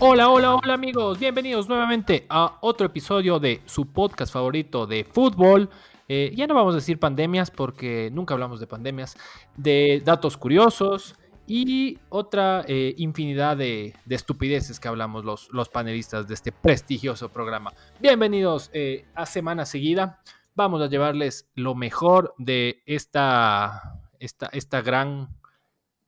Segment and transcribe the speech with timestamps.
[0.00, 5.68] Hola, hola, hola amigos, bienvenidos nuevamente a otro episodio de su podcast favorito de fútbol.
[6.06, 9.16] Eh, ya no vamos a decir pandemias porque nunca hablamos de pandemias,
[9.56, 11.16] de datos curiosos
[11.48, 17.72] y otra eh, infinidad de, estupideces que hablamos los, los panelistas de este prestigioso programa.
[17.98, 20.22] Bienvenidos eh, a semana seguida.
[20.54, 25.28] Vamos a llevarles lo mejor de esta, esta, esta gran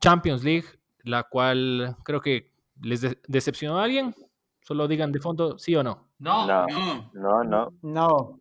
[0.01, 0.69] Champions League,
[1.03, 2.50] la cual creo que
[2.83, 4.15] ¿Les decepcionó a alguien?
[4.63, 6.11] Solo digan de fondo sí o no.
[6.19, 7.73] No, no, no.
[7.83, 8.41] No.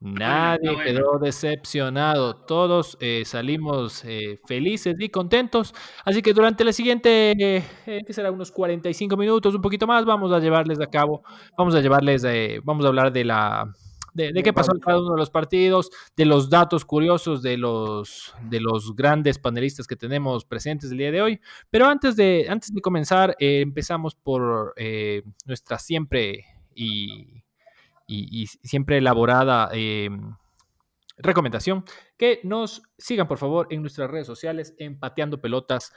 [0.00, 2.34] Nadie quedó decepcionado.
[2.46, 5.74] Todos eh, salimos eh, felices y contentos.
[6.04, 10.32] Así que durante la siguiente, eh, que será unos 45 minutos, un poquito más, vamos
[10.32, 11.22] a llevarles a cabo,
[11.56, 12.24] vamos a llevarles,
[12.64, 13.70] vamos a hablar de la
[14.14, 18.34] de, qué pasó en cada uno de los partidos, de los datos curiosos de los,
[18.42, 21.40] de los grandes panelistas que tenemos presentes el día de hoy.
[21.70, 27.42] Pero antes de, antes de comenzar, eh, empezamos por eh, nuestra siempre y,
[28.06, 30.34] y, siempre elaborada em,
[31.18, 31.84] recomendación,
[32.16, 35.92] que nos sigan por favor en nuestras redes sociales, Empateando Pelotas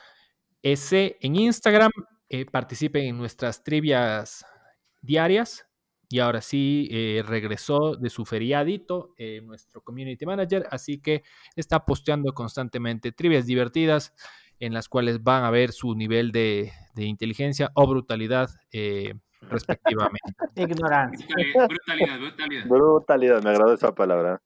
[0.62, 1.92] S en Instagram,
[2.30, 4.46] eh, participen en nuestras trivias
[5.02, 5.66] diarias
[6.14, 11.24] y ahora sí eh, regresó de su feriadito eh, nuestro community manager, así que
[11.56, 14.14] está posteando constantemente trivias divertidas
[14.60, 20.36] en las cuales van a ver su nivel de, inteligencia o brutalidad eh, respectivamente.
[20.56, 21.26] Ignorancia.
[21.68, 22.68] Brutalidad, brutalidad.
[22.68, 24.40] Brutalidad, me agrada esa palabra.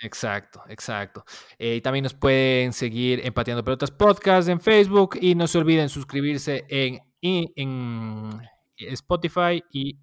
[0.00, 1.24] Exacto, exacto.
[1.58, 6.64] y también nos pueden seguir Empateando Pelotas Podcast en Facebook y no se olviden suscribirse
[6.68, 8.40] en, en
[8.76, 9.98] Spotify y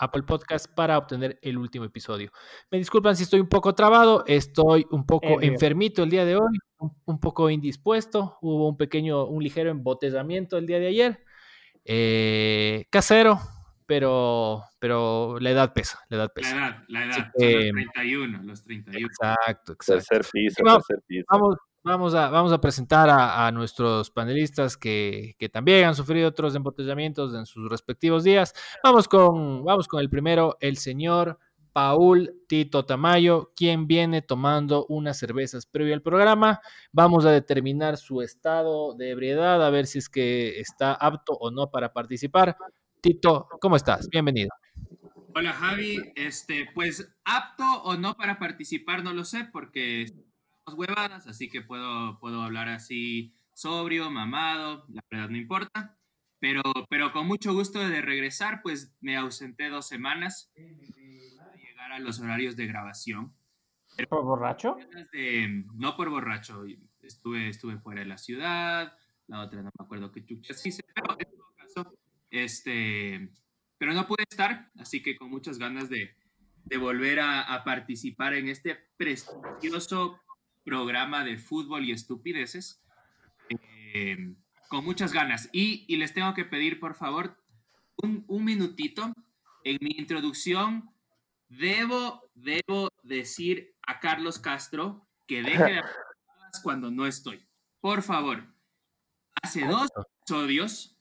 [0.00, 2.32] Apple Podcast para obtener el último episodio.
[2.70, 6.58] Me disculpan si estoy un poco trabado, estoy un poco enfermito el día de hoy,
[7.04, 11.24] un, poco indispuesto, hubo un pequeño, un ligero embotellamiento el día de ayer,
[11.84, 13.38] eh, casero,
[13.86, 16.54] pero, pero la edad pesa, la edad pesa.
[16.54, 19.06] La edad, la edad, los 31, los 31.
[19.06, 20.04] Exacto, exacto.
[20.08, 21.24] Tercer piso, tercer piso.
[21.28, 27.34] Vamos, Vamos a, vamos a presentar a, nuestros panelistas que, también han sufrido otros embotellamientos
[27.34, 28.54] en sus respectivos días.
[28.84, 31.38] Vamos con, vamos con el primero, el señor
[31.72, 36.60] Paul Tito Tamayo, quien viene tomando unas cervezas previo al programa.
[36.92, 41.50] Vamos a determinar su estado de ebriedad, a ver si es que está apto o
[41.50, 42.58] no para participar.
[43.00, 44.06] Tito, ¿cómo estás?
[44.10, 44.50] Bienvenido.
[45.34, 50.12] Hola Javi, este, pues apto o no para participar, no lo sé, porque
[50.74, 55.96] huevadas, así que puedo, puedo hablar así sobrio, mamado, la verdad no importa.
[56.38, 60.50] Pero, pero con mucho gusto de regresar, pues me ausenté dos semanas
[61.36, 63.34] para llegar a los horarios de grabación.
[64.08, 64.76] ¿Por borracho?
[65.74, 66.64] no por borracho,
[67.02, 71.16] estuve, estuve fuera de la ciudad, la otra no me acuerdo qué chuchas hice, pero
[71.18, 71.94] en todo caso,
[72.30, 73.30] este,
[73.76, 76.16] pero no pude estar, así que con muchas ganas de,
[76.64, 80.18] de volver a, a, participar en este prestigioso
[80.64, 82.82] programa de fútbol y estupideces
[83.48, 84.34] eh,
[84.68, 85.48] con muchas ganas.
[85.52, 87.36] Y, y, les tengo que pedir, por favor,
[87.96, 89.12] un, un, minutito.
[89.64, 90.90] En mi introducción,
[91.48, 95.94] debo, debo decir a Carlos Castro que deje de hablar
[96.62, 97.44] cuando no estoy.
[97.80, 98.44] Por favor,
[99.42, 100.96] hace dos episodios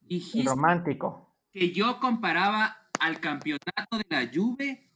[0.00, 1.34] dijiste Romántico.
[1.52, 4.91] que yo comparaba al campeonato de la Juve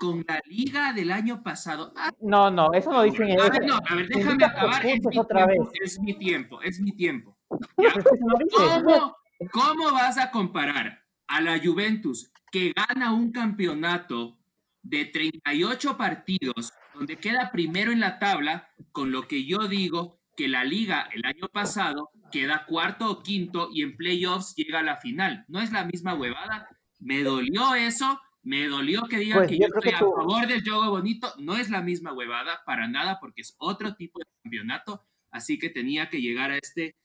[0.00, 1.92] con la liga del año pasado.
[1.94, 4.86] Ah, no, no, eso no dicen a ver, no, a ver, déjame acabar.
[4.86, 5.80] Es mi, otra tiempo, vez.
[5.82, 7.36] es mi tiempo, es mi tiempo.
[8.56, 9.16] ¿Cómo,
[9.52, 14.38] ¿Cómo vas a comparar a la Juventus que gana un campeonato
[14.82, 20.48] de 38 partidos, donde queda primero en la tabla, con lo que yo digo que
[20.48, 24.96] la liga el año pasado queda cuarto o quinto y en playoffs llega a la
[24.96, 25.44] final?
[25.48, 26.68] ¿No es la misma huevada?
[27.00, 30.90] Me dolió eso me dolió que digan pues, que yo, estoy a favor del juego
[30.90, 31.32] bonito.
[31.38, 35.04] No es la misma huevada para nada porque es otro tipo de campeonato.
[35.30, 36.96] Así que tenía que llegar a este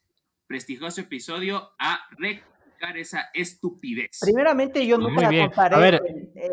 [0.48, 4.20] prestigioso episodio a rectificar esa estupidez.
[4.22, 5.76] Primeramente, yo nunca la comparé.
[5.76, 6.02] A ver,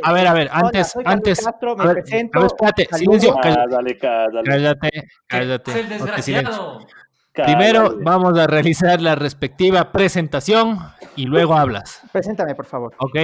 [0.03, 1.45] a ver, a ver, antes, antes.
[1.45, 3.35] me presento, a ver, espérate, silencio.
[3.41, 5.05] Cállate, cállate.
[5.27, 5.81] cállate.
[5.81, 6.87] el desgraciado.
[7.33, 10.79] Primero vamos a realizar la respectiva presentación
[11.17, 12.03] y luego hablas.
[12.13, 12.95] Preséntame, por favor.
[12.99, 13.17] Ok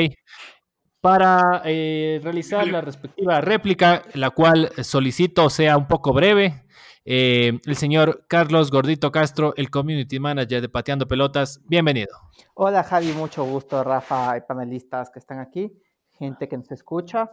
[1.00, 6.65] para eh, realizar la respectiva réplica, la cual solicito sea un poco breve.
[7.05, 12.15] Eh, el señor Carlos Gordito Castro, el Community Manager de Pateando Pelotas, bienvenido.
[12.55, 15.73] Hola Javi, mucho gusto, Rafa y panelistas que están aquí,
[16.11, 17.31] gente que nos escucha,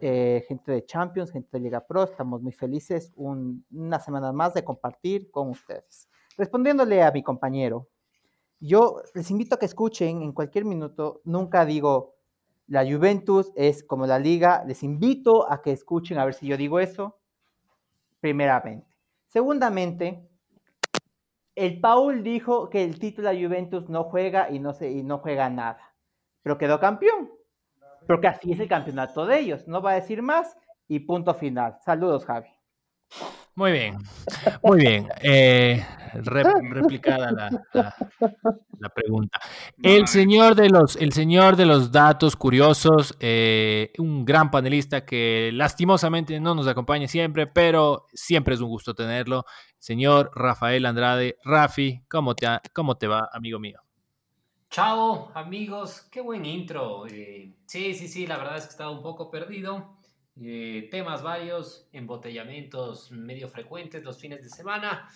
[0.00, 4.62] eh, gente de Champions, gente de Liga Pro, estamos muy felices una semana más de
[4.62, 6.08] compartir con ustedes.
[6.36, 7.88] Respondiéndole a mi compañero,
[8.60, 12.17] Yo les invito a que escuchen en cualquier minuto, nunca digo
[12.68, 16.56] la Juventus es como la liga, les invito a que escuchen a ver si yo
[16.56, 17.18] digo eso,
[18.20, 18.86] primeramente.
[19.26, 20.28] Segundamente,
[21.54, 25.18] el Paul dijo que el título de Juventus no juega y no, se, y no
[25.18, 25.94] juega nada,
[26.42, 27.30] pero quedó campeón,
[28.06, 30.56] porque así es el campeonato de ellos, no va a decir más
[30.86, 31.78] y punto final.
[31.84, 32.48] Saludos, Javi.
[33.58, 33.98] Muy bien,
[34.62, 35.08] muy bien.
[35.20, 35.84] Eh,
[36.14, 39.40] replicada la, pregunta.
[39.82, 45.50] El señor de los, el señor de los datos curiosos, eh, un gran panelista que
[45.52, 49.44] lastimosamente no nos acompaña siempre, pero siempre es un gusto tenerlo.
[49.76, 53.80] Señor Rafael Andrade, Rafi, ¿cómo te, cómo te va, amigo mío?
[54.70, 57.08] Chao, amigos, qué buen intro.
[57.08, 59.97] Eh, sí, sí, sí, la verdad es que estaba un poco perdido.
[60.40, 65.08] Eh, temas varios, embotellamientos medio frecuentes los fines de semana,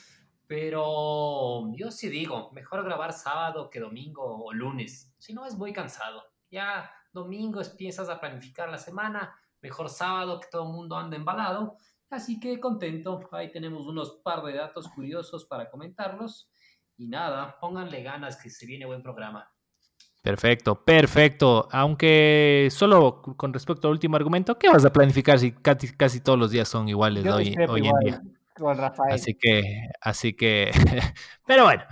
[0.48, 5.72] pero yo sí digo, mejor grabar sábado que domingo o lunes, si no es muy
[5.72, 6.24] cansado.
[6.50, 11.76] Ya domingo empiezas a planificar la semana, mejor sábado que todo el mundo anda embalado,
[12.10, 16.50] así que contento, ahí tenemos unos par de datos curiosos para comentarlos
[16.96, 19.51] y nada, pónganle ganas que se viene buen programa.
[20.22, 21.68] Perfecto, perfecto.
[21.72, 26.38] Aunque solo con respecto al último argumento, ¿qué vas a planificar si casi, casi todos
[26.38, 28.22] los días son iguales hoy, hoy en día?
[29.10, 29.62] Así que,
[30.00, 30.70] así que,
[31.46, 31.82] pero bueno.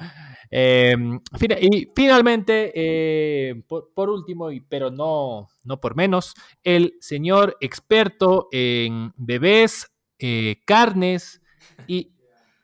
[0.52, 1.20] Em,
[1.60, 9.12] y finalmente, eh, por, último, y, pero no, no por menos, el señor experto en
[9.16, 11.40] bebés, eh, carnes
[11.88, 12.12] y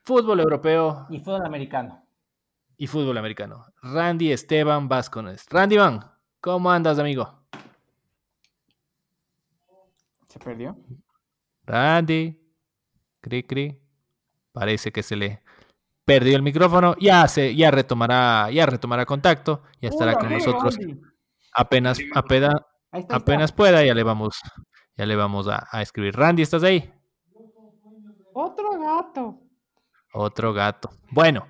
[0.02, 1.06] fútbol europeo.
[1.10, 2.06] Y fútbol americano
[2.78, 3.67] y fútbol americano.
[3.82, 5.46] Randy Esteban Vázquez.
[5.50, 6.00] Randy Van,
[6.40, 7.43] ¿cómo andas, amigo?
[10.28, 10.76] ¿Se perdió?
[11.64, 12.38] Randy,
[13.20, 13.81] cri cri.
[14.52, 15.43] Parece que se le
[16.05, 16.94] perdió el micrófono.
[16.99, 19.62] Ya se, ya retomará, ya retomará contacto.
[19.81, 20.78] Ya estará con nosotros.
[21.52, 22.55] Apenas, apenas,
[23.08, 24.40] apenas pueda, ya le vamos,
[24.96, 26.14] ya le vamos a, a escribir.
[26.14, 26.93] Randy, ¿estás ahí?
[28.34, 29.40] Otro gato.
[30.12, 30.90] Otro gato.
[31.11, 31.46] Bueno.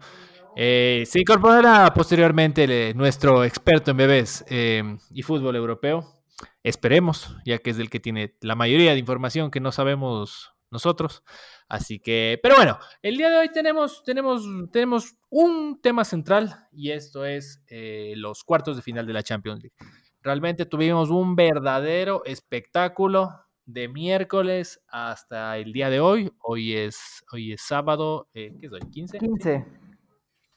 [0.58, 6.23] Eh, se incorporará posteriormente nuestro experto en bebés eh, y fútbol europeo.
[6.62, 11.23] Esperemos, ya que es el que tiene la mayoría de información que no sabemos nosotros.
[11.69, 16.91] Así que, pero bueno, el día de hoy tenemos, tenemos, tenemos un tema central y
[16.91, 19.76] esto es eh, los cuartos de final de la Champions League.
[20.23, 23.29] Realmente tuvimos un verdadero espectáculo
[23.67, 26.32] de miércoles hasta el día de hoy.
[26.41, 28.81] Hoy es, hoy es sábado, ¿qué es hoy?
[28.81, 29.19] ¿15?
[29.19, 29.86] 15.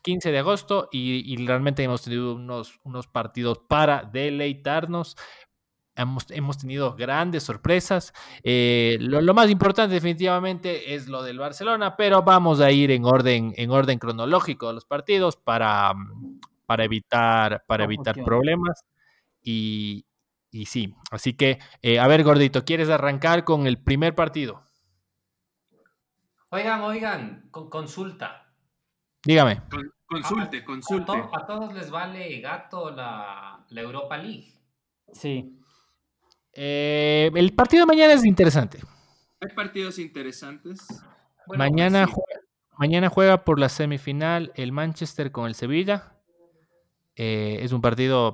[0.02, 5.18] 15 de agosto y, realmente hemos tenido unos, unos partidos para deleitarnos.
[5.96, 8.14] Hemos, hemos tenido grandes sorpresas.
[8.44, 13.54] Eh, lo, más importante definitivamente es lo del Barcelona, pero vamos a ir en orden,
[13.58, 15.94] en orden cronológico de los partidos para,
[16.66, 18.86] para evitar, para evitar problemas.
[19.42, 20.06] Y,
[20.52, 24.64] y sí, así que, eh, a ver, gordito, ¿quieres arrancar con el primer partido?
[26.50, 28.49] Oigan, oigan, con consulta.
[29.30, 29.62] Dígame.
[30.08, 31.12] consulte, consulte.
[31.12, 34.56] A, todos les vale gato la, Europa League.
[35.14, 35.56] Sí.
[36.52, 38.80] Eh, el partido de mañana es interesante.
[39.40, 40.80] Hay partidos interesantes.
[41.46, 42.42] mañana, pues juega,
[42.80, 46.16] mañana juega por la semifinal el Manchester con el Sevilla.
[47.16, 48.34] Eh, es un partido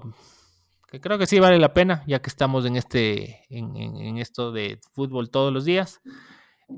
[0.90, 4.80] que creo que sí vale la pena, ya que estamos en este, en esto de
[4.94, 6.00] fútbol todos los días.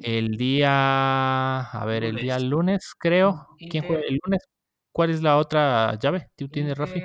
[0.01, 3.47] El día, a ver, el día lunes, creo.
[3.57, 4.47] ¿Quién juega el lunes?
[4.91, 6.29] ¿Cuál es la otra llave?
[6.35, 6.99] ¿Tú tienes, Rafi?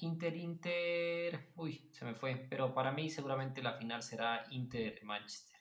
[0.00, 1.48] Inter, Inter.
[1.56, 2.46] Uy, se me fue.
[2.48, 5.58] Pero para mí, seguramente la final será Inter-Manchester.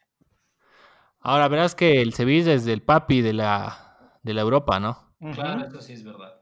[1.22, 5.16] Ahora verás que el Sevilla es del papi de la, de la Europa, ¿no?
[5.34, 6.42] Claro, eso sí es verdad.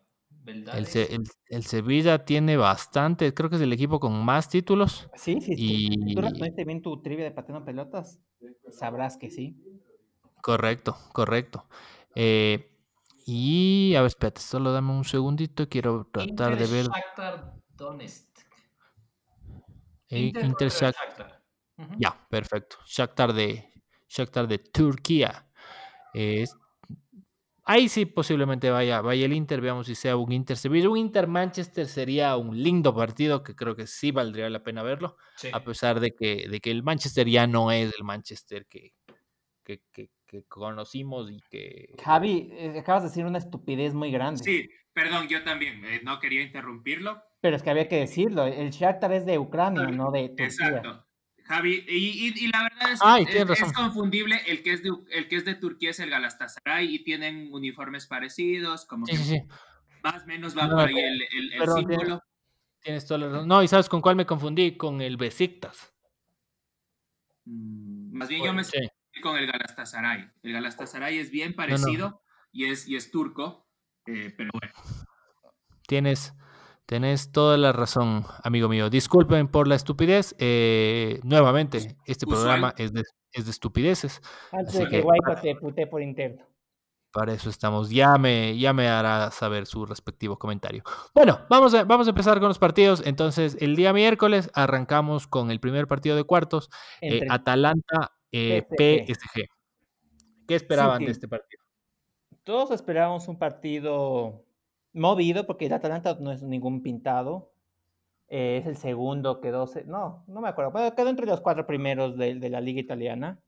[0.73, 5.09] El, Sevilla tiene bastante, creo que es el equipo con más títulos.
[5.15, 5.55] Sí, sí, sí.
[5.57, 6.15] Y...
[6.15, 6.21] Tú
[6.65, 8.19] bien tu trivia de pateando pelotas,
[8.71, 9.57] sabrás que sí.
[10.45, 11.65] Correcto, correcto.
[12.13, 12.69] Eh,
[13.25, 16.85] y a ver, espérate, solo dame un segundito, quiero tratar de ver.
[16.85, 18.29] Shakhtar Donetsk.
[20.07, 21.41] Eh, Inter, Shakhtar.
[21.97, 22.77] Ya, perfecto.
[22.85, 23.73] Shakhtar de
[24.07, 25.49] Shakhtar de Turquía.
[27.63, 30.91] ahí sí posiblemente vaya, vaya el Inter, veamos si sea un Inter Sevilla.
[30.91, 35.17] Un Inter Manchester sería un lindo partido que creo que sí valdría la pena verlo,
[35.51, 38.93] a pesar de que, de que el Manchester ya no es el Manchester que,
[39.63, 40.11] que, que
[40.47, 41.93] conocimos y que...
[42.03, 44.43] Javi, eh, acabas de decir una estupidez muy grande.
[44.43, 47.21] Sí, perdón, yo también, eh, no quería interrumpirlo.
[47.41, 50.45] Pero es que había que decirlo, el Shakhtar es de Ucrania, no de Turquía.
[50.45, 51.05] Exacto.
[51.45, 55.45] Javi, y, la verdad es que es, confundible, el que es, de, el que es
[55.45, 59.41] de Turquía es el Galatasaray y tienen uniformes parecidos, como sí, sí,
[60.03, 61.21] más o menos va por ahí el,
[61.53, 62.23] el, símbolo.
[62.81, 63.47] Tienes, toda la razón.
[63.47, 64.75] No, y ¿sabes con cuál me confundí?
[64.75, 65.93] Con el Besiktas.
[67.45, 68.63] Mm, más bien yo me
[69.21, 70.29] con el Galatasaray.
[70.43, 73.67] El Galatasaray es bien parecido Y, es, y es turco,
[74.05, 74.73] eh, pero bueno.
[75.87, 76.33] Tienes,
[76.85, 78.89] tienes toda la razón, amigo mío.
[78.89, 80.35] Disculpen por la estupidez.
[80.39, 84.21] Eh, nuevamente, este programa es de, es de estupideces.
[84.51, 86.45] Antes de que, Guayco te pute por interno.
[87.11, 87.89] Para eso estamos.
[87.89, 90.83] Ya me, ya me hará saber su respectivo comentario.
[91.13, 93.01] Bueno, vamos a, vamos a empezar con los partidos.
[93.05, 96.69] Entonces, el día miércoles arrancamos con el primer partido de cuartos.
[96.99, 99.45] Eh, Atalanta eh, PSG.
[100.47, 101.63] ¿Qué esperaban de este partido?
[102.43, 104.45] Todos esperábamos un partido
[104.93, 107.51] movido, porque el Atalanta no es ningún pintado.
[108.27, 109.69] Eh, es el segundo, quedó.
[109.85, 110.71] No, no me acuerdo.
[110.73, 113.39] Pero quedó entre los cuatro primeros de, de la Liga Italiana.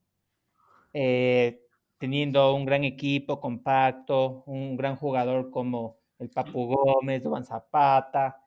[0.94, 1.62] Eh,
[1.98, 8.38] teniendo un gran equipo compacto, un gran jugador como el Papu Gómez, Juan Zapata.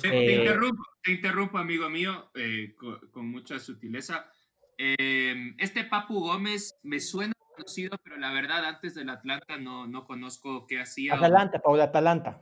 [0.00, 0.72] te, eh,
[1.06, 2.74] interrumpo, amigo mío, eh,
[3.12, 4.30] con, mucha sutileza.
[4.78, 10.06] Em, este Papu Gómez me suena conocido, pero la verdad antes del Atlanta no, no
[10.06, 11.14] conozco qué hacía.
[11.14, 12.40] Atalanta, Paula Atalanta.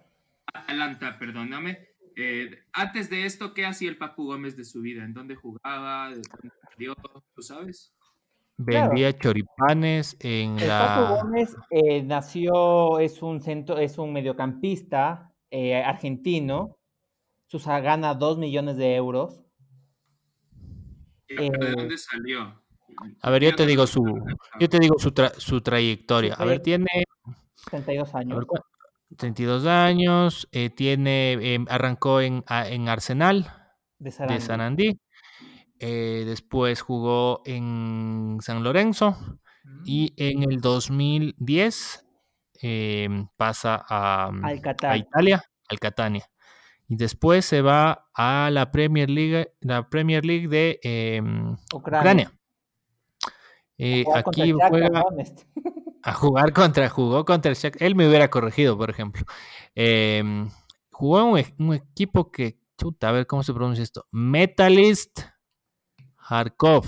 [0.53, 1.89] Atalanta, perdóname.
[2.15, 5.03] Eh, antes de esto, ¿qué hacía el Papu Gómez de su vida?
[5.05, 6.11] ¿En dónde jugaba?
[6.11, 7.01] ¿De dónde
[7.35, 7.95] ¿Tú sabes?
[8.59, 10.79] Vendía choripanes en el la.
[10.79, 16.77] Papu Gómez eh, nació, es un centro, es un mediocampista eh, argentino.
[17.47, 19.46] Susa gana 2 millones de euros.
[21.29, 22.63] ¿De dónde salió?
[23.21, 24.05] A ver, yo te digo su,
[24.59, 26.35] yo te digo su, su trayectoria.
[26.35, 27.05] A ver, tiene
[27.71, 28.45] 32 años.
[29.17, 33.47] 32 años, eh, tiene, em, arrancó en, en Arsenal
[33.99, 35.01] de Sarandí.
[35.79, 39.11] Eh, después jugó en San Lorenzo
[39.65, 39.83] mm.
[39.85, 42.07] y en el 2010
[42.63, 46.25] em, pasa a, mm, a, Italia, al Catania.
[46.89, 52.33] Y después se va a la Premier League, la Premier League de em, Ucrania.
[53.79, 55.05] Eh, aquí juega
[56.03, 59.25] a jugar contra, jugó contra el Él me hubiera corregido, por ejemplo.
[59.75, 60.49] Em,
[60.91, 64.07] jugó en un, equipo que, chuta, a ver cómo se pronuncia esto.
[64.13, 65.21] Metalist
[66.17, 66.87] Harkov.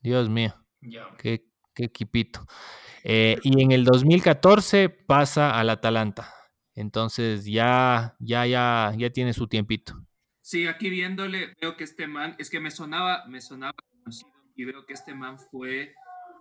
[0.00, 0.54] Dios mío.
[1.18, 1.44] Qué,
[1.76, 2.46] equipito.
[3.04, 6.37] Eh, y en el 2014 pasa al Atalanta.
[6.78, 10.00] Entonces ya, ya, ya, ya tiene su tiempito.
[10.40, 14.64] Sí, aquí viéndole, veo que este man, es que me sonaba, me sonaba conocido y
[14.64, 15.96] veo que este man fue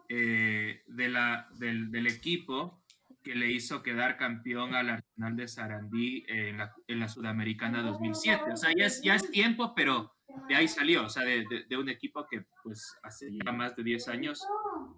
[0.10, 2.84] eh, de la, del, equipo
[3.24, 8.54] que le hizo quedar campeón al Arsenal de Sarandí en la, en la Sudamericana 2007.
[8.54, 10.14] O sea, ya es, ya es tiempo, pero
[10.48, 13.84] de ahí salió, o sea, de, de, un equipo que pues hace ya más de
[13.84, 14.46] 10 años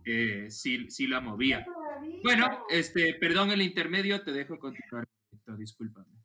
[0.04, 1.66] eh, sí, sí, la movía.
[2.24, 5.08] Bueno, este, perdón el intermedio, te dejo continuar,
[5.58, 6.20] discúlpame.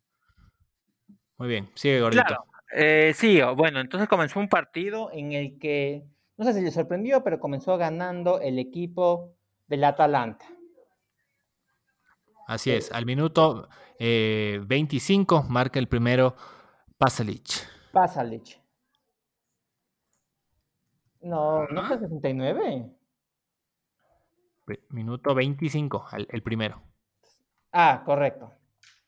[1.37, 2.23] Muy bien, sigue Gordito.
[2.25, 6.05] Claro, eh, sí, bueno, entonces comenzó un partido en el que,
[6.37, 9.35] no sé si le sorprendió, pero comenzó ganando el equipo
[9.67, 10.45] del Atalanta.
[12.47, 16.35] Así es, al minuto 25 eh, marca el primero
[16.97, 17.67] Pasalic.
[17.91, 18.61] Pasalic.
[21.21, 22.91] No, ¿no fue 69?
[24.89, 26.81] Minuto 25, el primero.
[27.71, 28.51] Ah, correcto.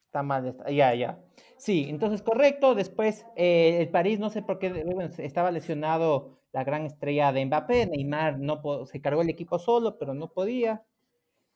[0.08, 1.20] Está mal, ya, ya.
[1.58, 2.76] Sí, entonces correcto.
[2.76, 4.86] Después eh, el París, no sé por qué,
[5.18, 7.88] estaba lesionado la gran estrella de Mbappé.
[7.88, 10.82] Neymar no se cargó el equipo solo, pero no podía.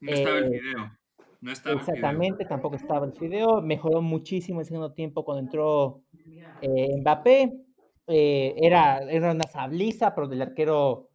[0.01, 0.97] No estaba el eh, video.
[1.39, 3.61] No estaba exactamente, tampoco estaba el video.
[3.61, 6.01] Mejoró muchísimo el segundo tiempo cuando entró
[6.61, 7.53] eh, Mbappé.
[8.05, 11.07] Era, era una sabliza, pero el arquero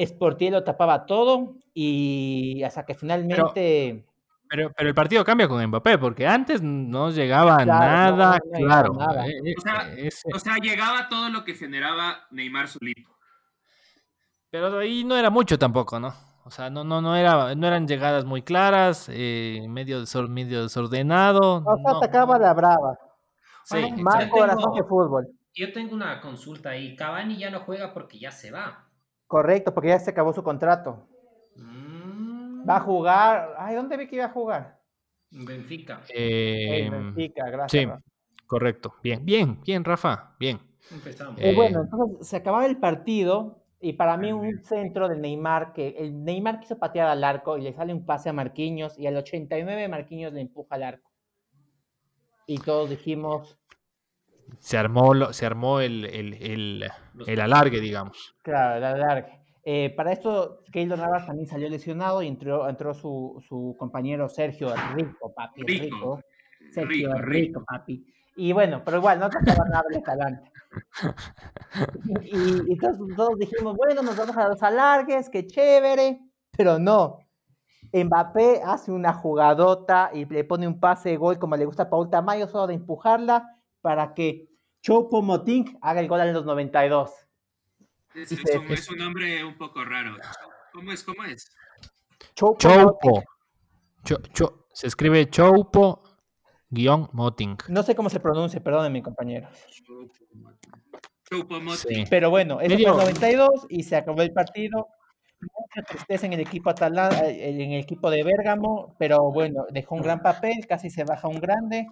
[0.00, 4.04] Sportier lo tapaba todo y hasta que finalmente...
[4.04, 4.07] Pero,
[4.48, 8.98] pero, el partido cambia con Mbappé, porque antes no llegaba nada, claro.
[9.26, 9.54] Eh,
[9.96, 13.16] eh, o, sea, llegaba todo lo que generaba Neymar solito.
[14.50, 16.14] Pero ahí no era mucho tampoco, ¿no?
[16.44, 21.62] O sea, no, no, no, era, no eran llegadas muy claras, medio, medio desordenado.
[21.64, 22.98] O sea, atacaba la brava.
[23.64, 25.26] Sí, más corazón que fútbol
[25.58, 26.94] yo tengo una consulta ahí.
[26.94, 28.88] Cavani ya no juega porque ya se va.
[29.26, 31.08] Correcto, porque ya se acabó su contrato.
[32.68, 33.54] Va a jugar.
[33.58, 34.78] Ay, ¿dónde vi que iba a jugar?
[35.30, 36.02] Benfica.
[36.08, 38.00] Eh, Benfica, gracias.
[38.00, 38.94] Sí, correcto.
[39.02, 40.34] Bien, bien, bien, Rafa.
[40.38, 40.58] Bien.
[40.90, 41.40] Empezamos.
[41.40, 45.96] Eh, bueno, entonces se acababa el partido y para mí un centro de Neymar, que
[45.98, 49.16] el Neymar quiso patear al arco y le sale un pase a Marquinhos y al
[49.16, 51.10] 89 Marquinhos le empuja al arco.
[52.46, 53.58] Y todos dijimos,
[54.58, 58.34] se armó, se armó el, el, alargue, digamos.
[58.42, 59.37] Claro, el alargue.
[59.70, 64.72] Eh, para esto, Keylor Navas también salió lesionado y entró, entró su, su compañero Sergio
[64.94, 66.22] Rico, papi Rico.
[66.72, 68.02] Sergio rico, papi.
[68.36, 70.50] Y bueno, pero igual, no te nada de talante.
[72.22, 76.18] Y, y todos, dijimos, bueno, nos vamos a los alargues, qué chévere,
[76.56, 77.18] pero no.
[77.92, 81.90] Mbappé hace una jugadota y le pone un pase de gol como le gusta a
[81.90, 83.46] Paul Tamayo, solo de empujarla
[83.82, 84.48] para que
[84.80, 87.27] Chopo Moting haga el gol en los 92.
[88.22, 90.16] Es, es, un nombre un poco raro.
[90.72, 91.04] ¿Cómo es?
[91.04, 91.50] ¿Cómo es?
[92.34, 93.22] Chopo.
[94.72, 96.02] se escribe Chopo
[96.70, 97.56] guion Moting.
[97.68, 99.48] No sé cómo se pronuncia, perdónenme, compañero.
[102.10, 104.88] Pero bueno, es el 92 y se acabó el partido.
[105.40, 110.02] Mucha tristeza en el equipo Atalanta, en el equipo de Bérgamo, pero bueno, dejó un
[110.02, 111.86] gran papel, casi se baja un grande.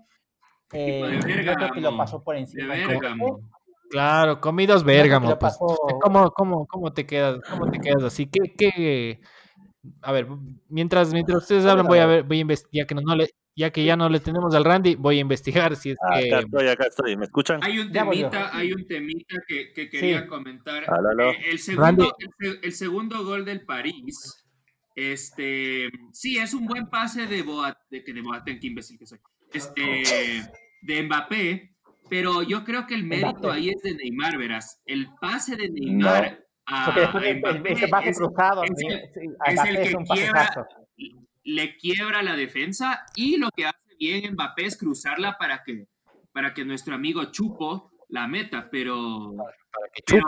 [0.72, 2.74] Eh, yo creo que lo pasó por encima.
[3.90, 5.38] Claro, comidos Bérgamo.
[5.38, 5.56] Pues.
[6.00, 8.26] ¿Cómo, cómo, cómo, te quedas, ¿Cómo te quedas así?
[8.26, 9.20] ¿Qué, qué...
[10.02, 10.26] A ver,
[10.68, 13.84] mientras, mientras ustedes hablan, voy a ver, voy a investigar, que no, le, ya que
[13.84, 16.28] ya no le tenemos al Randy, voy a investigar si es ah, que...
[16.28, 17.60] Acá estoy, acá estoy, ¿me escuchan?
[17.62, 20.82] Hay un temita, hay un temita que, que quería comentar.
[20.82, 22.14] Eh, el, segundo,
[22.62, 24.44] el, segundo gol del París,
[24.94, 29.20] este, sí, es un buen pase de Boateng, que de Boateng, qué imbécil que soy,
[29.52, 30.02] este,
[30.82, 31.75] de Mbappé,
[32.08, 34.80] pero yo creo que el mérito ahí es de Neymar, verás.
[34.86, 40.68] El pase de Neymar a, Mbappé ese pase es, cruzado, es, el, que quiebra,
[41.44, 45.86] le quiebra la defensa y lo que hace bien Mbappé es cruzarla para que,
[46.32, 49.34] para que nuestro amigo Chupo la meta, pero,
[50.06, 50.20] yo,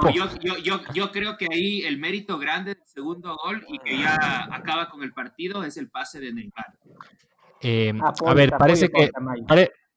[0.63, 4.89] yo, yo, creo que ahí el mérito grande del segundo gol y que ya acaba
[4.91, 6.67] con el partido es el pase de Neymar.
[7.61, 7.93] Eh,
[8.27, 9.11] a ver, parece que,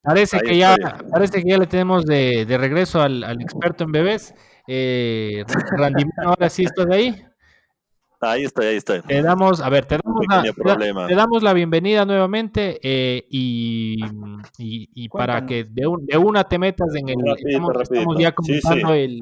[0.02, 0.76] parece, que ya,
[1.12, 4.34] parece que ya le tenemos de, de regreso al, al, experto en bebés.
[4.68, 5.44] Eh,
[5.78, 7.24] Randy, ahora sí estás ahí.
[8.24, 9.02] Ahí estoy, ahí estoy.
[9.02, 13.98] Te damos, a ver, te damos, la, te damos la bienvenida nuevamente eh, y,
[14.60, 17.16] y, para que de, de, una te metas en el...
[17.36, 19.22] estamos, ya comenzando El,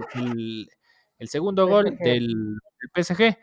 [1.17, 3.37] el, segundo gol del, del PSG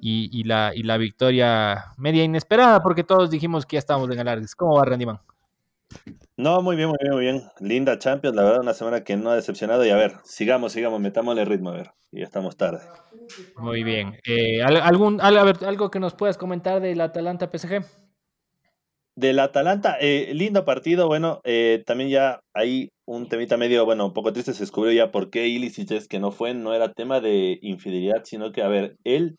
[0.00, 4.18] y, y, la, y la victoria media inesperada porque todos dijimos que ya estábamos en
[4.18, 4.54] alargues.
[4.54, 5.20] ¿Cómo va, Randy Man?
[6.36, 7.42] No, muy bien, muy bien, muy bien.
[7.60, 9.84] Linda Champions, la verdad, una semana que no ha decepcionado.
[9.84, 11.90] Y a ver, sigamos, sigamos, metámosle ritmo, a ver.
[12.10, 12.80] Y ya estamos tarde.
[13.56, 14.18] Muy bien.
[14.26, 17.84] Eh, ¿algún, a ver, ¿Algo que nos puedas comentar del Atalanta PSG?
[19.14, 21.06] Del Atalanta, eh, lindo partido.
[21.06, 24.54] Bueno, eh, también ya hay un temita medio, bueno, un poco triste.
[24.54, 26.54] Se descubrió ya por qué Ilicic es que no fue.
[26.54, 29.38] No era tema de infidelidad, sino que, a ver, él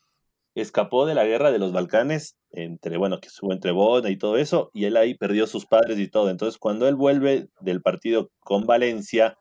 [0.56, 4.38] escapó de la guerra de los Balcanes, entre, bueno, que estuvo entre Bona y todo
[4.38, 6.30] eso, y él ahí perdió sus padres y todo.
[6.30, 9.38] Entonces, cuando él vuelve del partido con Valencia,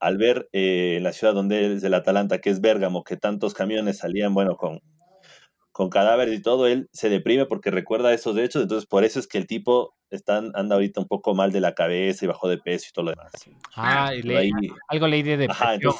[0.00, 3.98] al ver eh, la ciudad donde es el Atalanta, que es Bérgamo, que tantos camiones
[3.98, 4.80] salían, bueno, con,
[5.72, 9.26] con cadáveres y todo, él se deprime porque recuerda esos hechos, entonces por eso es
[9.26, 12.58] que el tipo está, anda ahorita un poco mal de la cabeza y bajó de
[12.58, 13.32] peso y todo lo demás.
[13.76, 14.10] Ah,
[14.88, 15.94] algo leí de depresión.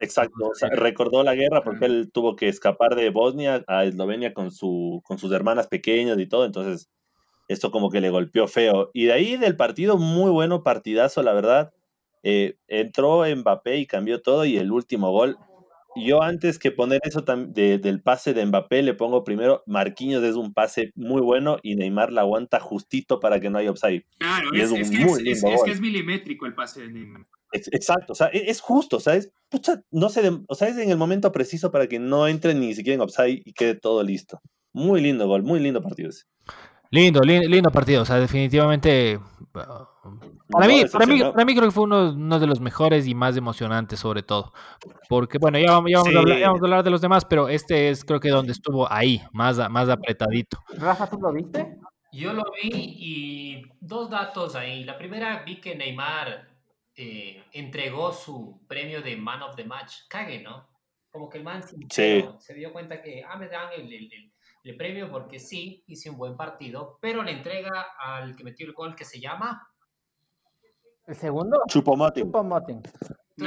[0.00, 4.34] Exacto, o sea, recordó la guerra porque él tuvo que escapar de Bosnia a Eslovenia
[4.34, 6.90] con, su, con sus hermanas pequeñas y todo, entonces
[7.48, 8.90] esto como que le golpeó feo.
[8.92, 11.72] Y de ahí del partido, muy bueno partidazo, la verdad.
[12.24, 15.38] Eh, entró Mbappé y cambió todo y el último gol
[15.96, 20.52] yo antes que poner eso del pase de Mbappé, le pongo primero, Marquinhos es un
[20.52, 24.04] pase muy bueno y Neymar la aguanta justito para que no haya upside.
[24.18, 27.22] Claro, es, un muy lindo es, que es milimétrico el pase de Neymar.
[27.52, 29.32] exacto, o sea, e, es, justo, o sea, es,
[29.90, 32.94] no sé, o sea, es en el momento preciso para que no entre ni siquiera
[32.94, 34.40] en upside y quede todo listo.
[34.72, 36.24] Muy lindo gol, muy lindo partido ese.
[36.92, 38.02] Lindo, lindo, partido.
[38.02, 39.18] O sea, definitivamente.
[40.48, 43.36] Para mí, para mí, para mí creo que fue uno, de los mejores y más
[43.36, 44.52] emocionantes, sobre todo.
[45.08, 48.52] Porque, bueno, ya, vamos, a hablar, de los demás, pero este es creo que donde
[48.52, 50.58] estuvo ahí, más, más apretadito.
[50.76, 51.78] Rafa, ¿tú lo viste?
[52.12, 54.84] Yo lo vi y dos datos ahí.
[54.84, 56.48] La primera, vi que Neymar
[56.96, 59.94] eh, entregó su premio de Man of the Match.
[60.08, 60.68] Cague, ¿no?
[61.10, 63.88] Como que el man se, dio cuenta que, ah, me dan el
[64.64, 68.72] el premio porque sí, hice un buen partido, pero le entrega al que metió el
[68.72, 69.68] gol que se llama...
[71.06, 71.60] ¿El segundo?
[71.68, 72.24] Chupo Motin.
[72.24, 72.82] Chupo Motin.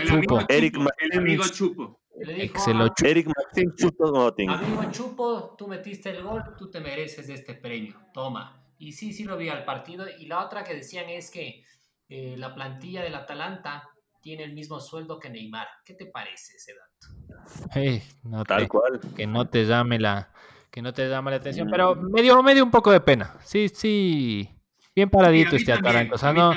[0.06, 0.40] Chupo.
[0.50, 2.00] Eric El amigo Chupo.
[2.18, 2.72] Le dijo,
[3.04, 4.50] Eric Martin Chupo Motin.
[4.50, 7.96] Amigo Chupo, tú metiste el gol, tú te mereces este premio.
[8.14, 8.62] Toma.
[8.78, 10.06] Y sí, sí lo vi al partido.
[10.20, 11.64] Y la otra que decían es que
[12.10, 13.90] eh, la plantilla del Atalanta
[14.22, 15.68] tiene el mismo sueldo que Neymar.
[15.86, 17.70] ¿Qué te parece ese dato?
[17.74, 19.00] Hey, no Tal cual.
[19.16, 20.32] Que no te llame la,
[20.72, 23.38] que no te llama la atención, pero me dio, un poco de pena.
[23.44, 24.50] Sí, sí,
[24.96, 26.16] bien paradito este Atalanta.
[26.16, 26.54] O sea, no,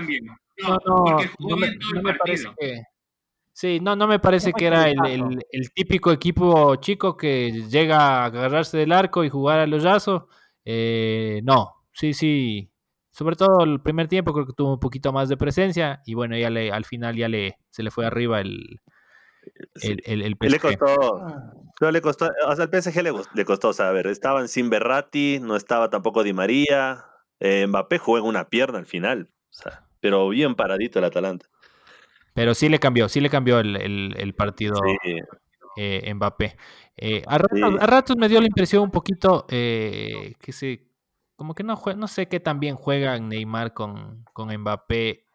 [0.62, 0.78] no,
[1.38, 2.82] no, me, parece que...
[3.52, 5.40] Sí, no, no me parece que era el,
[5.74, 10.28] típico equipo chico que llega a agarrarse del arco y jugar al hoyazo.
[10.64, 12.70] Eh, no, sí, sí,
[13.10, 16.36] sobre todo el primer tiempo creo que tuvo un poquito más de presencia y bueno,
[16.36, 18.80] ya le, al final ya le, se le fue arriba el,
[19.82, 20.50] el, el, PSG.
[20.50, 21.26] Le costó,
[21.80, 24.46] no le costó, o sea, al PSG le, le costó, o sea, a ver, estaban
[24.46, 27.06] sin Berratti, no estaba tampoco Di María,
[27.40, 31.46] eh, Mbappé jugó en una pierna al final, o sea, pero bien paradito el Atalanta.
[32.34, 34.80] Pero sí le cambió, sí le cambió el, partido
[35.76, 36.56] eh, Mbappé.
[36.96, 40.88] Eh, a, ratos, me dio la impresión un poquito que se,
[41.36, 45.26] como que no juega, no sé qué tan bien juega Neymar con, con Mbappé.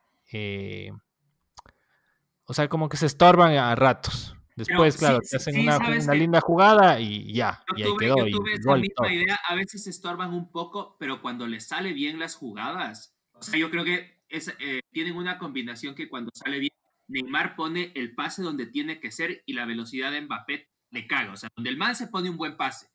[2.45, 4.36] o sea, como que se estorban a ratos.
[4.56, 8.28] Después, claro, te hacen una, linda jugada y ya, y ahí quedó.
[8.28, 11.93] Yo tuve esa misma idea, a veces se estorban un poco, pero cuando les sale
[11.93, 14.12] bien las jugadas, o sea, yo creo que
[14.60, 16.74] eh, tienen una combinación que cuando sale bien,
[17.08, 21.34] Neymar pone el pase donde tiene que ser y la velocidad de Mbappé le caga.
[21.34, 22.88] O sea, donde el man se pone un buen pase,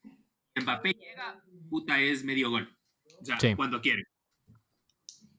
[0.60, 2.76] Mbappé llega, puta, es medio gol.
[3.20, 4.04] O sea, cuando quiere.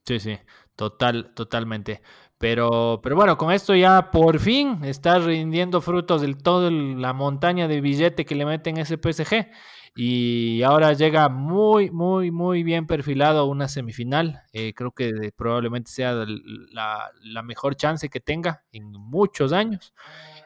[0.05, 0.37] Sí, sí,
[0.75, 2.01] total, totalmente.
[2.37, 7.67] Pero, pero bueno, con esto ya por fin está rindiendo frutos del todo la montaña
[7.67, 9.49] de billete que le meten ese PSG
[9.95, 14.43] y ahora llega muy, muy, muy bien perfilado a una semifinal.
[14.53, 16.25] Eh, creo que probablemente sea
[16.71, 19.93] la, mejor chance que tenga en muchos años.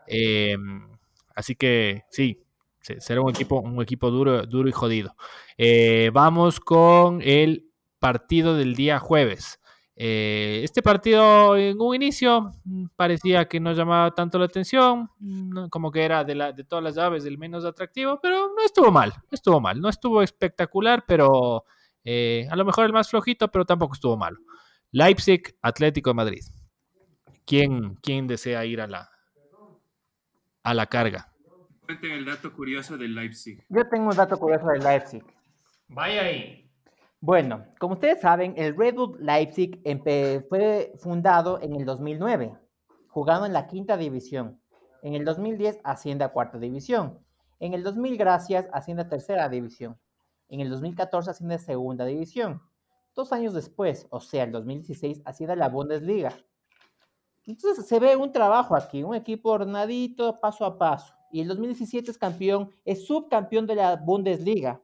[0.08, 0.56] Eh,
[1.36, 2.44] así que sí,
[2.80, 5.16] será un equipo, un equipo duro, duro y jodido.
[5.58, 9.60] Eh, vamos con el partido del día jueves.
[10.06, 15.10] Eh, este partido en un inicio mm, parecía que no llamaba tanto la atención,
[15.70, 18.92] como que era de, la, de todas las llaves el menos atractivo, pero no estuvo
[18.92, 21.64] mal, no estuvo mal, no estuvo espectacular, pero
[22.04, 24.40] eh, a lo mejor el más flojito, pero tampoco estuvo malo.
[24.92, 26.44] Leipzig, Atlético de Madrid.
[27.46, 29.10] ¿Quién, quién desea ir a la,
[30.64, 31.34] a la carga?
[31.86, 33.64] Cuenten el dato curioso del Leipzig.
[33.70, 35.24] Yo tengo un dato curioso del Leipzig.
[35.88, 36.63] Vaya ahí.
[37.26, 39.82] Bueno, como ustedes saben, el Red Bull Leipzig
[40.50, 42.54] fue fundado en el 2009,
[43.08, 44.62] jugando en la quinta división.
[45.02, 47.18] En el 2010 asciende a cuarta división.
[47.62, 49.98] En el 2000, gracias, asciende a tercera división.
[50.50, 52.62] En el 2014 asciende a segunda división.
[53.16, 56.34] Dos años después, o sea, el 2016, asciende a la Bundesliga.
[57.46, 61.14] Entonces se ve un trabajo aquí, un equipo ordenadito, paso a paso.
[61.32, 64.82] Y el 2017 es campeón, es subcampeón de la Bundesliga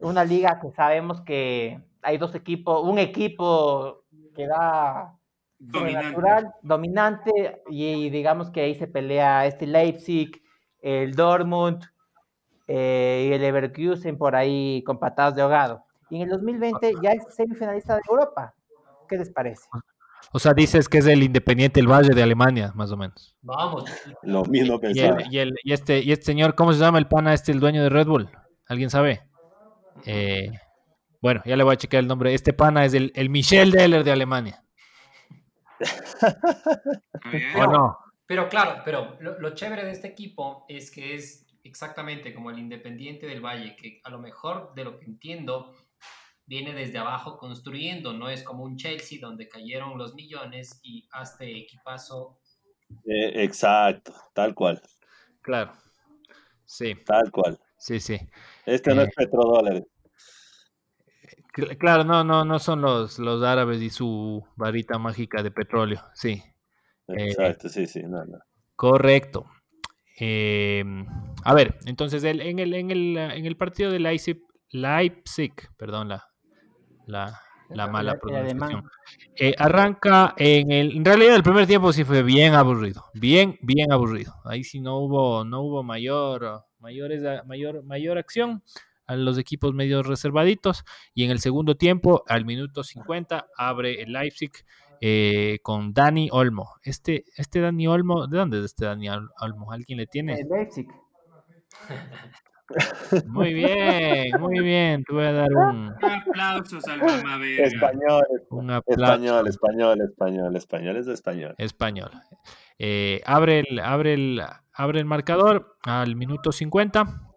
[0.00, 5.18] una liga que sabemos que hay dos equipos, un equipo que da
[5.58, 10.42] dominante, dominante y, digamos que ahí se pelea este Leipzig,
[10.80, 11.84] el Dortmund
[12.66, 15.84] eh, y el Leverkusen por ahí con patadas de ahogado.
[16.08, 18.54] Y en el 2020 ya es semifinalista de Europa.
[19.08, 19.68] ¿Qué les parece?
[20.32, 23.36] O sea, dices que es el Independiente del Valle de Alemania, más o menos.
[23.42, 23.84] Vamos.
[24.22, 25.18] Lo mismo pensaba.
[25.30, 27.82] Y, el, y, este, y este señor, ¿cómo se llama el pana este, el dueño
[27.82, 28.30] de Red Bull?
[28.66, 29.29] ¿Alguien sabe?
[30.06, 30.50] Eh,
[31.20, 32.34] bueno, ya le voy a checar el nombre.
[32.34, 34.64] Este pana es el, el Michel Deller de Alemania.
[37.56, 37.98] ¿O no?
[38.26, 43.26] Pero claro, pero lo, chévere de este equipo es que es exactamente como el Independiente
[43.26, 45.74] del Valle, que a lo mejor de lo que entiendo
[46.46, 51.44] viene desde abajo construyendo, no es como un Chelsea donde cayeron los millones y hasta
[51.44, 52.38] equipazo.
[53.04, 54.80] Eh, exacto, tal cual.
[55.42, 55.72] Claro.
[56.64, 56.94] Sí.
[57.04, 57.58] Tal cual.
[57.78, 58.16] Sí, sí.
[58.64, 59.84] Este no es eh, petrodólares.
[61.52, 66.42] Claro, no, no, no son los, los árabes y su varita mágica de petróleo, sí.
[67.08, 68.38] Exacto, sí, sí, no, no.
[68.76, 69.46] Correcto.
[70.18, 71.06] Em,
[71.44, 76.28] a ver, entonces en, el, en, el, en el partido de Leipzig, Leipzig perdón, la,
[77.06, 78.88] la, la mala pronunciación.
[79.36, 80.96] Eh, arranca en el.
[80.96, 83.06] En realidad, el primer tiempo sí fue bien aburrido.
[83.14, 84.34] Bien, bien aburrido.
[84.44, 88.62] Ahí sí no hubo, no hubo mayor, mayores, mayor, mayor acción
[89.10, 90.84] a los equipos medio reservaditos.
[91.14, 94.52] Y en el segundo tiempo, al minuto 50, abre el Leipzig
[95.00, 96.74] eh, con Dani Olmo.
[96.82, 99.72] Este, este Dani Olmo, ¿de dónde es este Dani Olmo?
[99.72, 100.34] ¿Alguien le tiene?
[100.34, 100.86] El Leipzig.
[103.26, 105.02] Muy bien, muy bien.
[105.02, 108.22] Te voy a dar un, aplauso al Español,
[108.86, 111.54] español, español, español, español, es de español.
[111.58, 112.10] Español.
[112.78, 114.40] Eh, abre, el, abre, el,
[114.72, 117.29] abre el marcador al minuto 50.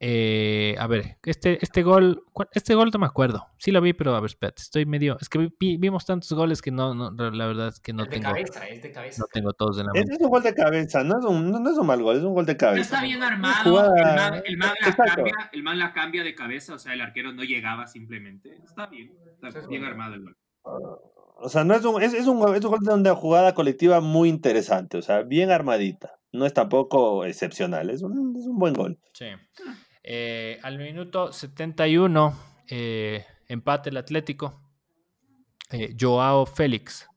[0.00, 3.46] Eh, a ver, este, este gol, este gol no me acuerdo.
[3.58, 5.16] Sí lo vi, pero a ver, espérate, estoy medio.
[5.20, 8.24] Es que vimos tantos goles que no, no, la verdad es que no tengo.
[8.24, 9.22] cabeza, es de cabeza.
[9.22, 10.14] No tengo todos en la mente.
[10.14, 12.34] Es, un gol de cabeza, no es un, no, es un mal gol, es un
[12.34, 12.82] gol de cabeza.
[12.82, 16.74] está bien armado, el, man, el, man la cambia, el man la cambia de cabeza,
[16.74, 18.56] o sea, el arquero no llegaba simplemente.
[18.64, 20.36] Está bien, está bien armado el gol.
[21.38, 24.00] O sea, no es un, es, es un, es un gol de una jugada colectiva
[24.00, 26.18] muy interesante, o sea, bien armadita.
[26.32, 28.98] No es tampoco excepcional, es un, es un buen gol.
[29.14, 29.26] Sí.
[30.08, 32.32] Eh, al minuto 71,
[32.70, 34.60] eh, empate el Atlético.
[35.72, 37.08] eh, Joao Félix.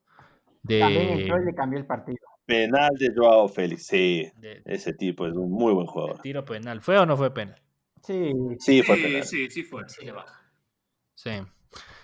[0.63, 0.79] De...
[0.79, 2.17] También entró y le cambió el partido.
[2.47, 4.31] Penal de Joao Félix, sí.
[4.65, 6.19] Ese tipo es un muy buen jugador.
[6.23, 6.81] Tiro penal.
[6.81, 7.61] ¿Fue o no fue penal?
[8.01, 8.33] Sí.
[8.57, 9.23] Sí, fue penal.
[9.23, 9.87] Sí, sí fue.
[9.87, 10.09] Sí,
[11.13, 11.29] sí.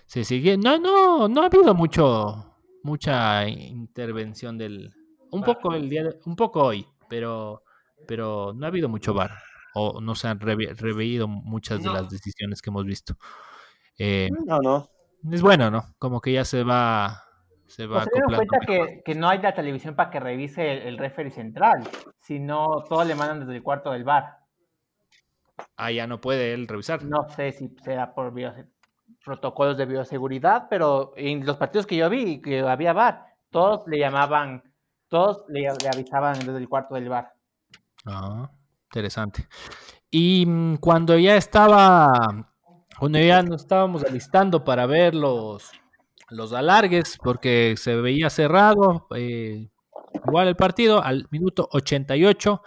[0.06, 0.58] Sí, sí.
[0.58, 4.93] No, no, no ha habido mucho, mucha intervención del.
[5.32, 7.63] Un poco el día un poco hoy, pero,
[8.08, 9.32] pero no ha habido mucho bar
[9.75, 13.15] o no se han reveído muchas de las decisiones que hemos visto.
[13.99, 14.89] Eh, no, no.
[15.31, 15.83] Es bueno, ¿no?
[15.99, 17.21] Como que ya se va.
[17.67, 20.81] Se va pues se cuenta que, que, no hay la televisión para que revise el,
[20.83, 21.83] el referee central,
[22.21, 24.38] sino todo le mandan desde el cuarto del bar.
[25.75, 27.03] Ah, ya no puede él revisar.
[27.03, 28.33] No sé si sea por
[29.25, 33.97] protocolos de bioseguridad, pero en los partidos que yo vi, que había bar, todos le
[33.97, 34.63] llamaban,
[35.09, 37.33] todos le, le avisaban desde el cuarto del bar.
[38.05, 38.49] Ah,
[38.95, 39.47] interesante.
[40.10, 42.53] Y mm, cuando ya estaba,
[42.97, 45.71] cuando ya nos estábamos alistando para ver los,
[46.29, 49.69] los alargues, porque se veía cerrado, eh,
[50.25, 52.62] igual el partido, al minuto 88,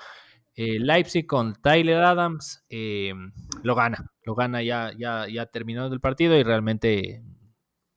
[0.57, 3.15] eh, Leipzig con Tyler Adams eh,
[3.63, 7.23] lo gana, lo gana ya, ya, ya terminó el partido y realmente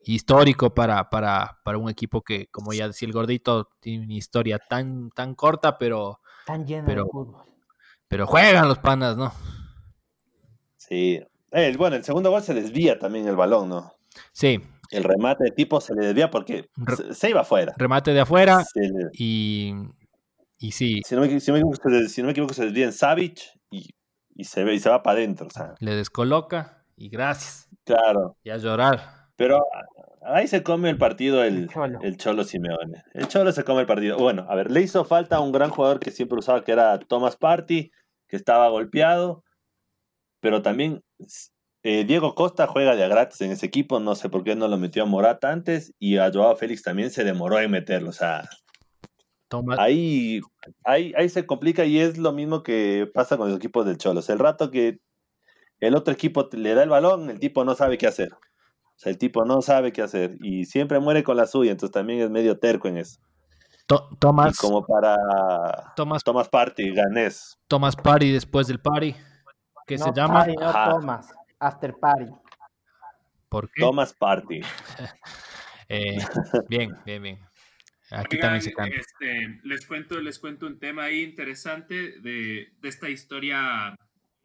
[0.03, 4.59] histórico para, para, para, un equipo que, como ya decía el gordito, tiene una historia
[4.59, 6.21] tan, tan corta, pero...
[6.45, 7.50] Tan llena pero, de fútbol.
[8.11, 9.31] Pero juegan los panas, ¿no?
[10.75, 11.23] Sí.
[11.77, 13.93] bueno, el segundo gol se desvía también el balón, ¿no?
[14.33, 14.61] Sí.
[14.89, 16.69] El remate de tipo se le desvía porque
[17.13, 17.73] se, iba afuera.
[17.77, 18.65] Remate de afuera
[19.13, 19.73] y
[20.59, 21.01] y sí.
[21.05, 23.53] Si no me, si me, equivoco, se, si no me equivoco, se desvía en Savage
[23.71, 23.89] y,
[24.35, 25.47] y, se, ve, y se va para adentro.
[25.47, 25.75] O sea.
[25.79, 27.69] Le descoloca y gracias.
[27.85, 28.35] Claro.
[28.43, 29.29] Y a llorar.
[29.37, 29.65] Pero
[30.21, 31.69] ahí se come el partido el,
[32.03, 32.43] el, Cholo.
[32.43, 33.03] Simeone.
[33.13, 34.17] El Cholo se come el partido.
[34.17, 36.99] Bueno, a ver, le hizo falta a un gran jugador que siempre usaba, que era
[36.99, 37.91] Thomas Party,
[38.31, 39.43] que estaba golpeado.
[40.39, 41.03] Pero también
[41.83, 43.99] eh, Diego Costa juega de a gratis en ese equipo.
[43.99, 45.93] No sé por qué no lo metió a Morata antes.
[45.99, 48.09] Y a Joao Félix también se demoró en meterlo.
[48.09, 48.49] O sea,
[49.77, 50.39] Ahí,
[50.85, 54.29] ahí, ahí se complica y es lo mismo que pasa con los equipos del Cholos.
[54.29, 54.99] El rato que
[55.81, 58.31] el otro equipo le da el balón, el tipo no sabe qué hacer.
[58.31, 61.91] O sea, el tipo no sabe qué hacer y siempre muere con la suya, entonces
[61.91, 63.19] también es medio terco en eso.
[64.19, 64.57] Tomás.
[64.57, 65.15] como para
[65.95, 67.59] Tomás, Tomás Party, ganés.
[67.67, 69.15] Tomás Party después del party,
[69.85, 70.45] que se llama.
[70.45, 72.31] Party, no Tomás, After Party.
[73.49, 73.81] ¿Por qué?
[73.81, 74.61] Tomás Party.
[75.93, 76.17] Eh,
[76.69, 77.39] bien, bien, bien.
[78.11, 83.09] Aquí también se este, les, cuento, les cuento un tema ahí interesante de, de esta
[83.09, 83.93] historia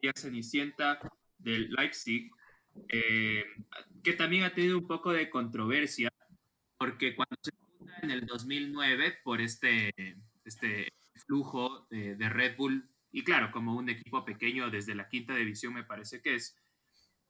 [0.01, 0.99] ya cenicienta
[1.37, 2.31] del Leipzig,
[2.89, 3.45] eh,
[4.03, 6.09] que también ha tenido un poco de controversia,
[6.77, 7.51] porque cuando se
[8.01, 9.93] en el 2009 por este,
[10.45, 10.89] este
[11.25, 15.73] flujo de, de, Red Bull, y claro, como un equipo pequeño desde la quinta división
[15.73, 16.55] me parece que es,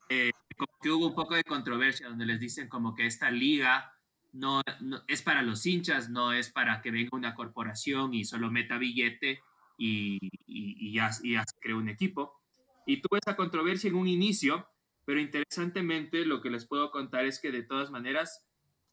[0.10, 3.94] eh, como que hubo un poco de controversia donde les dicen como que esta liga
[4.34, 4.62] no,
[5.08, 9.42] es para los hinchas, no es para que venga una corporación y solo meta billete
[9.78, 12.34] y, y, ya, y ya se crea un equipo.
[12.86, 14.68] Y tuvo esa controversia en un inicio,
[15.06, 18.46] pero interesantemente lo que les puedo contar es que de todas maneras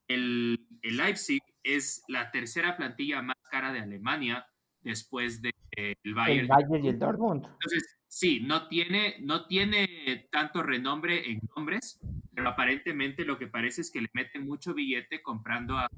[0.08, 4.46] el, el Leipzig es la tercera plantilla más cara de Alemania
[4.82, 6.40] después del de, Bayern.
[6.40, 7.44] El Bayern y el Dortmund.
[7.44, 11.98] Entonces, sí, no tiene, no tiene tanto renombre en nombres,
[12.32, 15.88] pero aparentemente lo que parece es que le meten mucho billete comprando a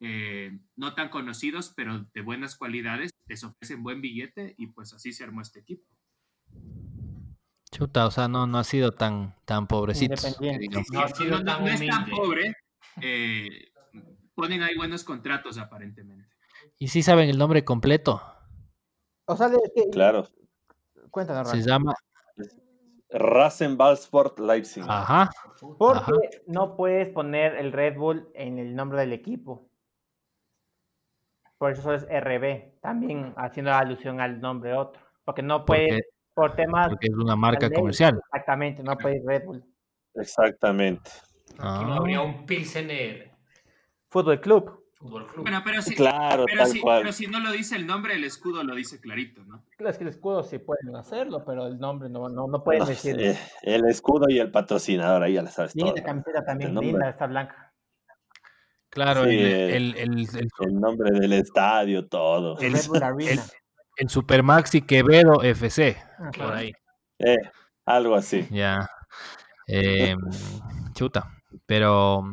[0.00, 5.12] eh, no tan conocidos, pero de buenas cualidades, les ofrecen buen billete y pues así
[5.12, 5.84] se armó este equipo.
[7.70, 10.14] Chuta, o sea, no, no ha sido tan, tan pobrecito.
[10.92, 12.54] no, ha sido tan no, es tan pobre.
[13.02, 13.68] Eh,
[14.36, 16.30] ponen ahí buenos contratos aparentemente.
[16.78, 18.22] ¿Y si saben el nombre completo?
[19.24, 20.28] O sea, que, claro.
[21.10, 21.94] Cuéntanos, Se llama
[23.10, 24.84] Rasenballsport Leipzig.
[24.86, 25.30] Ajá.
[25.78, 29.68] Porque no puedes poner el Red Bull en el nombre del equipo.
[31.58, 35.00] Por eso es RB, también haciendo alusión al nombre otro.
[35.24, 36.02] Porque no puedes,
[36.34, 36.88] por temas.
[36.88, 38.20] Porque es una marca comercial.
[38.26, 39.64] Exactamente, no puedes Red Bull.
[40.14, 41.10] Exactamente.
[41.58, 43.35] Aquí no había un Pilsener.
[44.08, 44.86] Fútbol Club.
[44.98, 48.64] Bueno, pero si, claro, pero, si, pero si no lo dice el nombre, el escudo
[48.64, 49.62] lo dice clarito, ¿no?
[49.78, 53.22] Es que el escudo sí pueden hacerlo, pero el nombre no, no, no pueden decirlo.
[53.22, 55.76] Eh, el escudo y el patrocinador, ahí ya lo sabes.
[55.76, 57.74] Y la camiseta también, linda, está blanca.
[58.88, 60.28] Claro, el, el, el,
[60.60, 62.58] el, nombre del estadio, todo.
[62.58, 62.74] El,
[63.98, 66.72] el, Supermaxi Quevedo FC, ah, por ahí.
[67.18, 67.36] Eh,
[67.84, 68.48] algo así.
[68.50, 68.88] Ya.
[69.68, 70.16] Eh,
[70.94, 71.30] chuta.
[71.66, 72.24] Pero,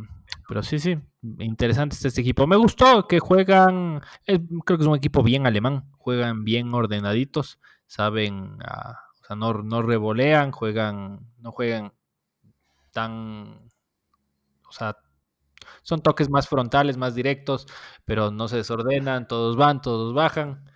[0.47, 0.97] pero sí, sí,
[1.39, 2.45] interesante este equipo.
[2.47, 7.59] Me gustó que juegan, eh, creo que es un equipo bien alemán, juegan bien ordenaditos,
[7.87, 11.93] saben, uh, o sea, no, no revolean, juegan, no juegan
[12.91, 13.69] tan,
[14.67, 14.97] o sea,
[15.81, 17.67] son toques más frontales, más directos,
[18.05, 20.69] pero no se desordenan, todos van, todos bajan.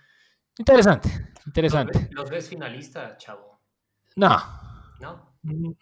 [0.58, 1.10] Interesante,
[1.46, 2.08] interesante.
[2.12, 3.60] ¿Los ves, finalista, chavo?
[4.16, 4.36] No.
[5.00, 5.36] ¿No?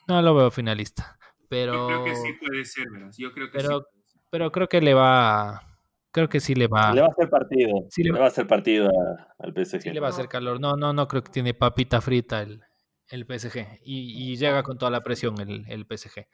[0.06, 1.18] No lo veo finalista.
[1.48, 1.74] Pero.
[1.74, 3.10] Yo creo que sí puede ser, ¿verdad?
[3.16, 3.95] Yo creo que pero, sí.
[4.36, 5.62] Pero creo que le va.
[6.10, 6.92] Creo que sí le va.
[6.92, 7.86] Le va a hacer partido.
[7.88, 8.90] Sí le, va a hacer partido
[9.38, 9.80] al PSG.
[9.80, 10.60] Sí le va a hacer calor.
[10.60, 12.60] No, no, no creo que tiene papita frita el,
[13.08, 13.80] el PSG.
[13.82, 16.26] Y, y, llega con toda la presión el, el PSG.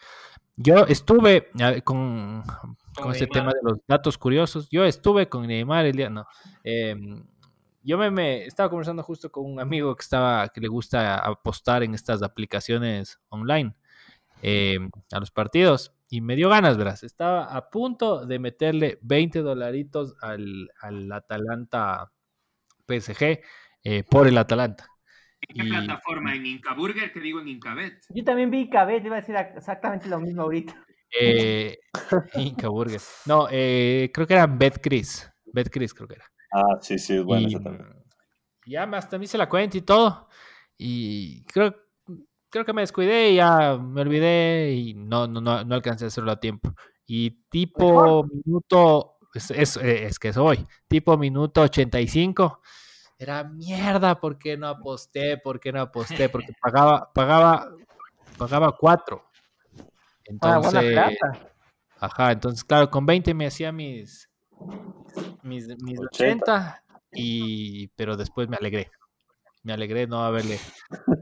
[0.56, 1.48] Yo estuve
[1.84, 2.42] con,
[3.00, 4.68] con ese tema de los datos curiosos.
[4.68, 6.10] Yo estuve con Neymar el día.
[6.10, 6.26] No.
[6.64, 6.96] Eh,
[7.84, 11.84] yo me, me, estaba conversando justo con un amigo que estaba que le gusta apostar
[11.84, 13.76] en estas aplicaciones online
[14.42, 14.80] eh,
[15.12, 17.04] a los partidos y me dio ganas, verás.
[17.04, 22.12] Estaba a punto de meterle 20 dolaritos al, al Atalanta
[22.86, 23.40] PSG
[23.82, 24.86] eh, por el Atalanta.
[25.40, 25.70] ¿En qué y...
[25.70, 26.34] plataforma?
[26.34, 27.14] ¿En Incaburger?
[27.14, 28.04] Te digo en Incabet.
[28.10, 30.84] Yo también vi Incabet, iba a decir exactamente lo mismo ahorita.
[31.18, 31.78] Eh,
[32.34, 33.00] Incaburger.
[33.24, 35.32] No, eh, creo que era BetCris.
[35.46, 36.26] BetCris creo que era.
[36.52, 37.48] Ah, sí, sí, es bueno.
[37.48, 40.28] Y, ya hasta me hice la cuenta y todo.
[40.76, 41.74] Y creo,
[42.52, 46.08] creo que me descuidé y ya me olvidé y no, no, no, no alcancé a
[46.08, 46.74] hacerlo a tiempo.
[47.06, 52.60] Y tipo minuto, es, es, es, que es hoy, tipo minuto 85,
[53.18, 55.38] era mierda, ¿por qué no aposté?
[55.38, 56.28] ¿Por qué no aposté?
[56.28, 57.68] Porque pagaba, pagaba,
[58.36, 59.24] pagaba cuatro.
[60.24, 61.10] Entonces, ah,
[62.00, 64.28] ajá, entonces claro, con 20 me hacía mis,
[65.42, 68.90] mis, mis 80 y pero después me alegré.
[69.62, 70.58] Me alegré no haberle,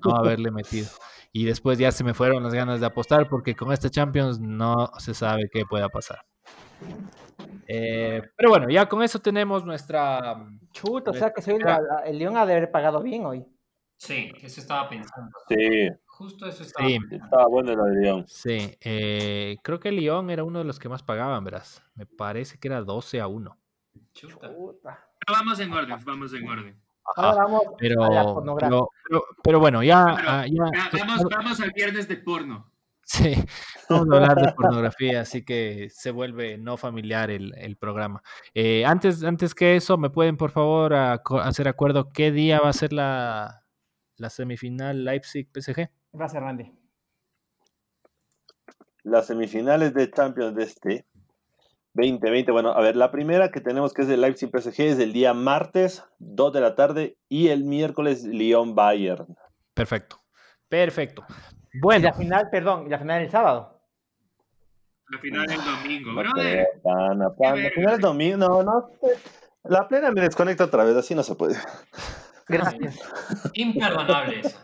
[0.04, 0.88] no haberle metido.
[1.32, 4.90] Y después ya se me fueron las ganas de apostar porque con este Champions no
[4.98, 6.24] se sabe qué pueda pasar.
[7.68, 10.44] Eh, pero bueno, ya con eso tenemos nuestra.
[10.72, 11.62] Chuta, o sea que soy el,
[12.06, 13.46] el León ha de haber pagado bien hoy.
[13.96, 15.30] Sí, eso estaba pensando.
[15.48, 15.88] Sí.
[16.06, 16.98] Justo eso estaba Sí.
[16.98, 17.24] pensando.
[17.24, 18.24] Estaba bueno de León.
[18.26, 21.82] Sí, eh, creo que Lyon era uno de los que más pagaban, verás.
[21.94, 23.56] Me parece que era 12 a 1.
[24.14, 24.48] Chuta.
[24.48, 25.08] Chuta.
[25.24, 26.82] Pero vamos en orden, vamos en orden.
[27.16, 28.68] Ahora vamos Pero, a la pornografía.
[28.68, 32.70] pero, pero- pero bueno, ya, Pero, ah, ya- ya, vamos, vamos al viernes de porno.
[33.02, 33.34] Sí,
[33.88, 38.22] vamos a hablar de pornografía, así que se vuelve no familiar el, el programa.
[38.54, 42.72] Eh, antes, antes que eso, ¿me pueden por favor hacer acuerdo qué día va a
[42.72, 43.64] ser la,
[44.16, 45.90] la semifinal Leipzig-PSG?
[46.12, 46.72] Gracias, Randy.
[49.02, 51.06] Las semifinales de Champions de este
[52.00, 52.52] 2020.
[52.52, 55.34] Bueno, a ver, la primera que tenemos que es el Leipzig PSG es el día
[55.34, 59.36] martes, 2 de la tarde, y el miércoles Lyon-Bayern.
[59.74, 60.20] Perfecto,
[60.68, 61.24] perfecto.
[61.72, 63.80] Y Bueno, la final, perdón, y la final el sábado.
[65.08, 66.12] La final del domingo.
[66.12, 66.68] No brother.
[66.70, 67.56] creo, pana, pana.
[67.56, 68.90] Qué La final es domingo, no, no.
[69.64, 71.56] La plena me desconecta otra vez, así no se puede.
[72.48, 72.98] Gracias.
[73.54, 74.58] Imperdonable eso.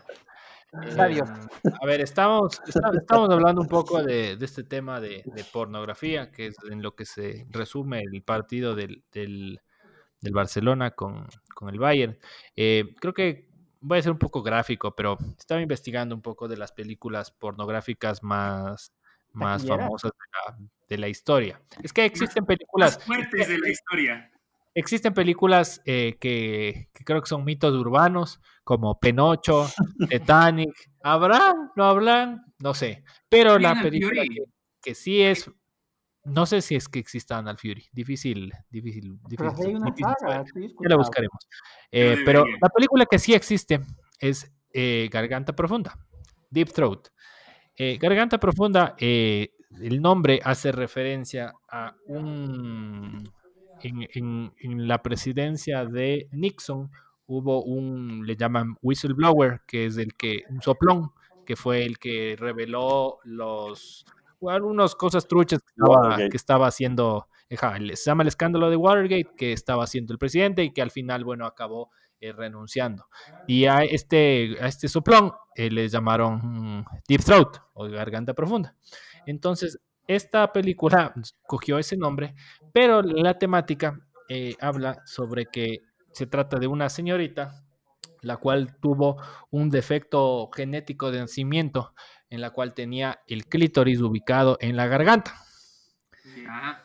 [0.73, 1.29] Adiós.
[1.29, 5.43] Eh, a ver, estamos, esta- estamos hablando un poco de, de este tema de, de
[5.45, 9.61] pornografía, que es en lo que se resume el partido del, del-
[10.21, 12.17] del Barcelona con, con el Bayern.
[12.55, 13.47] Eh, creo que
[13.79, 18.23] voy a ser un poco gráfico, pero estaba investigando un poco de las películas pornográficas
[18.23, 18.91] más,
[19.31, 21.61] más famosas de la, de la historia.
[21.83, 24.31] Es que existen películas, fuertes de la historia.
[24.79, 29.67] Existen películas eh, que, que creo que son mitos urbanos, como Penocho,
[30.09, 30.73] Titanic.
[31.03, 31.71] ¿Habrán?
[31.75, 32.45] ¿No habrán?
[32.59, 33.03] No sé.
[33.29, 34.43] Pero la película que,
[34.81, 35.49] que sí es.
[36.23, 37.85] No sé si es que exista Animal Fury.
[37.91, 39.67] Difícil, difícil, Pero difícil.
[39.67, 40.43] hay una difícil saga.
[40.53, 41.47] Ya la buscaremos.
[41.89, 43.79] Eh, pero la película que sí existe
[44.19, 45.97] es eh, Garganta Profunda,
[46.49, 47.07] Deep Throat.
[47.77, 52.86] Eh, Garganta Profunda, eh, el nombre hace referencia a un...
[53.81, 56.89] En, en- en la presidencia de Nixon
[57.27, 61.11] hubo un, le llaman whistleblower, que es el que, un soplón,
[61.45, 64.05] que fue el que reveló los,
[64.47, 66.29] algunas cosas truchas que estaba, Watergate.
[66.29, 70.71] que estaba haciendo, se llama el escándalo de Watergate, que estaba haciendo el presidente y
[70.71, 73.05] que al final, bueno, acabó eh, renunciando.
[73.45, 78.75] Y a este, a este soplón eh, le llamaron mm, Deep Throat o Garganta Profunda.
[79.25, 81.13] Entonces, esta película
[81.45, 82.35] cogió ese nombre,
[82.73, 83.99] pero la temática
[84.29, 85.81] eh, habla sobre que
[86.11, 87.63] se trata de una señorita
[88.21, 89.17] la cual tuvo
[89.51, 91.93] un defecto genético de nacimiento
[92.29, 95.33] en la cual tenía el clítoris ubicado en la garganta.
[96.49, 96.83] Ah,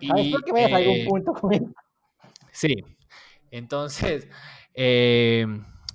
[0.00, 1.74] espero que vayas a algún eh, punto con.
[2.52, 2.74] Sí.
[3.50, 4.28] Entonces,
[4.74, 5.46] eh,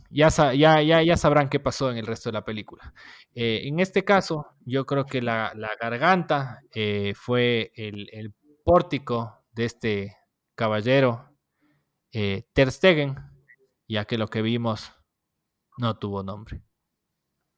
[0.09, 2.93] ya, ya, ya, ya sabrán qué pasó en el resto de la película.
[3.35, 8.33] Eh, en este caso, yo creo que la, la garganta eh, fue el, el
[8.63, 10.17] pórtico de este
[10.55, 11.35] caballero
[12.13, 13.15] eh, Ter Stegen,
[13.89, 14.93] ya que lo que vimos
[15.77, 16.61] no tuvo nombre.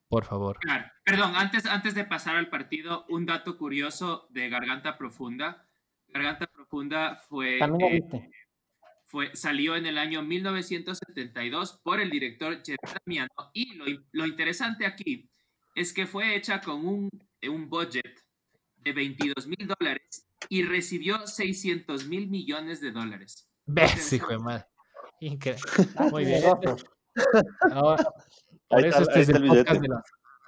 [0.09, 0.57] Por favor.
[0.59, 0.85] Claro.
[1.03, 5.67] Perdón, antes, antes de pasar al partido, un dato curioso de Garganta Profunda.
[6.07, 8.31] Garganta Profunda fue, También eh,
[9.05, 14.85] fue salió en el año 1972 por el director Gerard Damiano y lo, lo, interesante
[14.85, 15.29] aquí
[15.77, 17.09] es que fue hecha con un,
[17.47, 18.25] un budget
[18.77, 23.47] de 22 mil dólares y recibió 600 mil millones de dólares.
[23.67, 24.65] ¿Ves, hijo de madre?
[25.19, 25.61] Increíble.
[26.11, 26.43] Muy bien.
[27.71, 28.11] Ahora,
[28.67, 30.03] por eso este es el podcast de, la,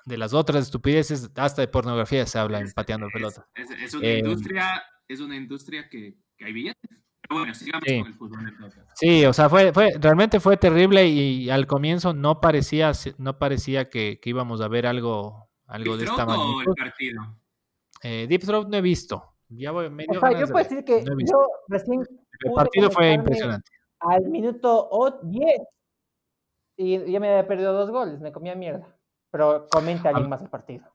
[0.05, 3.47] de, las otras estupideces, hasta de pornografía se habla en pateando pelota.
[3.53, 6.89] Es, es, una eh, industria, es una industria que, que hay billetes.
[7.29, 7.99] Pero bueno, sigamos sí.
[7.99, 8.53] con el fútbol.
[8.95, 13.89] Sí, o sea, fue, fue, realmente fue terrible y al comienzo no parecía, no parecía
[13.89, 16.63] que, que íbamos a ver algo, algo de esta magnitud.
[16.67, 17.39] el partido?
[18.01, 19.35] Eh, Deep Throat no he visto.
[19.49, 23.13] Ya voy medio o sea, yo puedo decir que no yo recién el partido fue
[23.13, 23.71] impresionante.
[23.99, 24.89] Al minuto
[25.23, 25.61] 10
[26.77, 28.95] y ya me había perdido dos goles, me comía mierda.
[29.31, 30.85] Pero comenta alguien más el partido.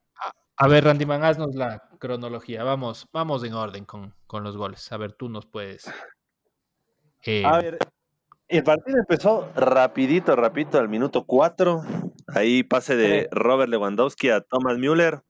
[0.56, 2.64] A ver, Randy Man, haznos la cronología.
[2.64, 4.90] Vamos, vamos en orden con, con los goles.
[4.92, 5.90] A ver, tú nos puedes.
[7.26, 7.44] Eh...
[7.44, 7.78] A ver,
[8.48, 11.82] el partido empezó rapidito, rapidito, al minuto 4.
[12.28, 15.22] Ahí pase de Robert Lewandowski a Thomas Müller.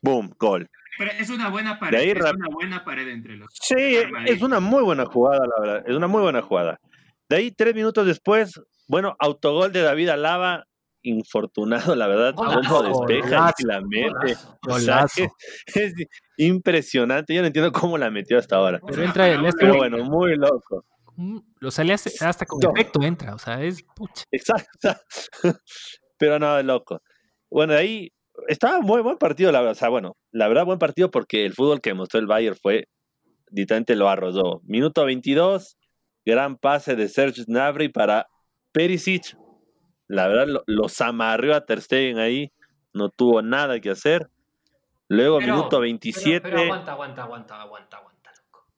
[0.00, 0.70] Boom, gol.
[0.98, 3.48] Pero es una buena pared, ahí, es una buena pared entre los.
[3.52, 5.84] Sí, es una muy buena jugada, la verdad.
[5.86, 6.80] Es una muy buena jugada.
[7.28, 10.66] De ahí, tres minutos después, bueno, autogol de David Alaba,
[11.02, 14.36] infortunado, la verdad, cómo despeja y la mete.
[14.68, 15.28] O sea, es,
[15.74, 15.94] es,
[16.38, 17.34] impresionante.
[17.34, 18.80] Yo no entiendo cómo la metió hasta ahora.
[18.86, 20.84] Pero entra el Pero bueno, muy loco.
[21.60, 22.70] Lo sale hasta con no.
[22.74, 24.24] efecto, entra, o sea, es pucha.
[24.30, 24.94] Exacto.
[26.18, 27.00] Pero no, loco.
[27.50, 28.12] Bueno, de ahí
[28.48, 29.72] estaba muy buen partido, la verdad.
[29.72, 32.88] O sea, bueno, la verdad, buen partido porque el fútbol que mostró el Bayern fue,
[33.50, 34.60] literalmente lo arrozó.
[34.64, 35.76] Minuto 22,
[36.24, 38.26] gran pase de Serge Gnabry para
[38.72, 39.36] Perisic.
[40.08, 42.52] La verdad, lo, los amarrió a Ter Stegen ahí.
[42.92, 44.30] No tuvo nada que hacer.
[45.08, 46.40] Luego, pero, minuto 27.
[46.40, 48.15] Pero, pero, aguanta, aguanta, aguanta, aguanta, aguanta.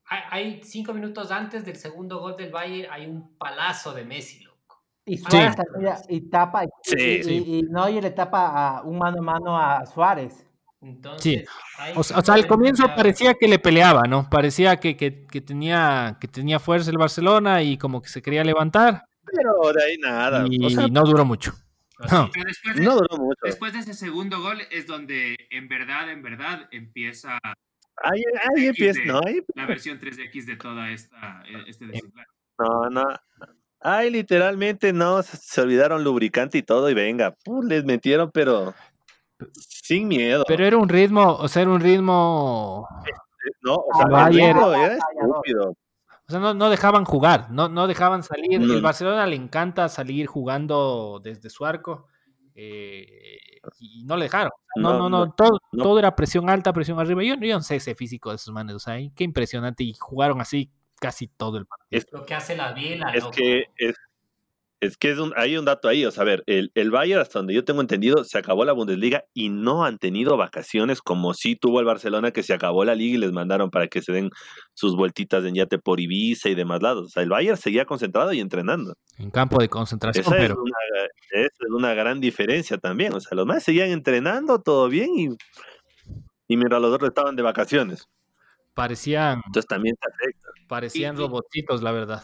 [0.09, 4.43] Hay, hay, cinco minutos antes del segundo gol del Bayern, hay un palazo de Messi,
[4.43, 4.83] loco.
[5.05, 5.55] Y Suárez
[6.07, 6.17] sí.
[6.17, 7.45] y tapa, y, sí, y, sí.
[7.47, 10.45] y, y Neuer le tapa a un mano a mano a Suárez.
[10.81, 11.45] Entonces, sí.
[11.97, 14.29] O, o, sea, al comienzo parecía que le peleaba, ¿no?
[14.31, 18.45] Parecía que, que, que, tenía, que tenía fuerza el Barcelona y como que se quería
[18.45, 19.05] levantar.
[19.25, 20.47] Pero de ahí nada.
[20.49, 21.53] Y o sea, no duró mucho.
[22.13, 22.31] No.
[22.33, 23.41] Después de, no duró mucho.
[23.43, 27.39] Después de ese segundo gol es donde en verdad, en verdad empieza...
[28.03, 28.23] Ahí,
[28.57, 29.21] ahí empieza, ¿no?
[29.27, 29.41] Ahí...
[29.55, 32.31] La versión 3X de toda esta, este desenlace.
[32.59, 33.05] No, no.
[33.81, 38.75] Ay, literalmente no, se olvidaron lubricante y todo y venga, les metieron, pero
[39.53, 40.45] sin miedo.
[40.49, 42.89] Pero era un ritmo, o sea, era un ritmo...
[43.63, 45.71] No, o sea, era estúpido.
[45.71, 48.61] O sea, no, no, dejaban jugar, no, no dejaban salir.
[48.61, 48.71] Mm.
[48.71, 52.07] El Barcelona le encanta salir jugando desde su arco
[52.61, 54.51] eh, y no le dejaron.
[54.75, 57.23] No, no, no, no todo, todo, era presión alta, presión arriba.
[57.23, 59.85] Yo, yo no sé ese físico de esos manes, o sea, qué impresionante.
[59.85, 60.69] Y jugaron así
[61.01, 61.87] casi todo el partido.
[61.91, 63.13] Es lo que hace la biela.
[63.15, 63.37] Es loco.
[63.37, 63.95] que es,
[64.81, 67.21] es que es un, hay un dato ahí, o sea, a ver, el, el Bayern,
[67.21, 71.35] hasta donde yo tengo entendido, se acabó la Bundesliga y no han tenido vacaciones como
[71.35, 74.13] sí tuvo el Barcelona, que se acabó la liga y les mandaron para que se
[74.13, 74.31] den
[74.75, 77.07] sus vueltitas en yate por Ibiza y demás lados.
[77.07, 78.95] O sea, el Bayern seguía concentrado y entrenando.
[79.19, 80.55] En campo de concentración, esa pero...
[80.55, 83.15] Es una, esa es una gran diferencia también.
[83.15, 85.29] O sea, los más seguían entrenando, todo bien, y,
[86.47, 88.07] y mientras los otros estaban de vacaciones.
[88.75, 89.43] Parecían...
[89.47, 90.49] Entonces también te afecta.
[90.69, 92.23] Parecían robotitos, la verdad.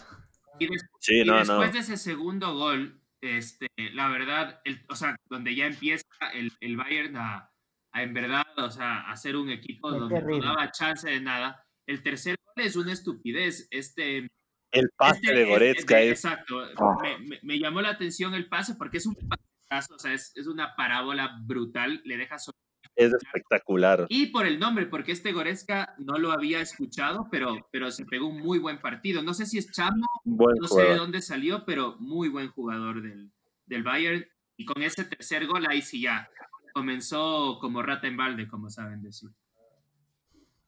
[0.59, 1.73] Y, des sí, y no, después no.
[1.73, 6.77] de ese segundo gol, este, la verdad, el, o sea, donde ya empieza el, el
[6.77, 7.51] Bayern a,
[7.93, 10.41] a, en verdad, o sea, a hacer un equipo Es donde terrible.
[10.41, 11.65] no daba chance de nada.
[11.87, 13.69] El tercer gol es una estupidez.
[13.71, 14.29] Este,
[14.73, 16.25] El pase este, de Goretzka este, es...
[16.25, 16.63] Exacto.
[16.79, 17.01] Oh.
[17.03, 20.33] Me, me, me, llamó la atención el pase porque es un pasazo, o sea, es,
[20.37, 22.57] es una parábola brutal, le deja solo
[22.97, 24.07] es espectacular.
[24.09, 28.28] Y por el nombre, porque este Goretzka no lo había escuchado, pero, pero se pegó
[28.28, 29.22] un muy buen partido.
[29.22, 30.88] No sé si es Chamo, buen no jugador.
[30.88, 33.30] sé de dónde salió, pero muy buen jugador del,
[33.66, 34.24] del Bayern.
[34.57, 36.28] Y con ese tercer gol, ahí sí ya
[36.74, 39.30] comenzó como rata en balde, como saben decir.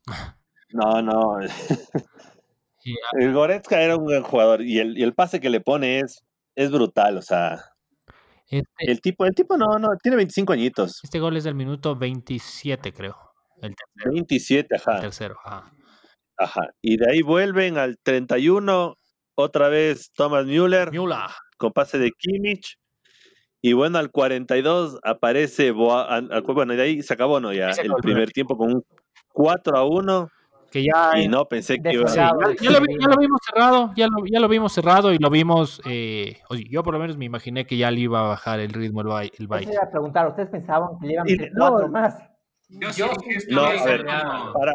[0.70, 1.38] No, no.
[3.12, 6.24] el Goretzka era un buen jugador y el, y el pase que le pone es,
[6.56, 7.60] es brutal, o sea.
[8.48, 11.00] Este, el tipo, el tipo no, no, tiene 25 añitos.
[11.02, 13.16] Este gol es del minuto 27, creo.
[13.60, 14.12] El tercero.
[14.12, 14.94] 27, ajá.
[14.96, 15.72] El tercero, ajá.
[16.38, 16.68] Ajá.
[16.82, 18.94] Y de ahí vuelven al 31,
[19.34, 20.92] otra vez Thomas Müller.
[20.92, 21.30] Müller.
[21.56, 22.76] Con pase de Kimmich.
[23.62, 27.52] Y bueno, al 42 aparece Boa, bueno, y de ahí se acabó, ¿no?
[27.52, 28.82] Ya el primer tiempo con un
[29.32, 30.28] 4 a 1.
[30.76, 33.92] Que ya y no pensé que iba a ya, ya, lo, ya, lo, vimos cerrado,
[33.96, 36.36] ya lo, ya lo vimos cerrado y lo vimos, eh,
[36.68, 39.06] yo por lo menos me imaginé que ya le iba a bajar el ritmo el
[39.06, 39.32] baile.
[39.38, 39.68] El baile.
[39.68, 42.18] Yo iba a preguntar, ¿ustedes pensaban que le iban a meter cuatro más?
[42.68, 43.06] Yo, yo
[43.40, 44.72] sí, no, a ver, para,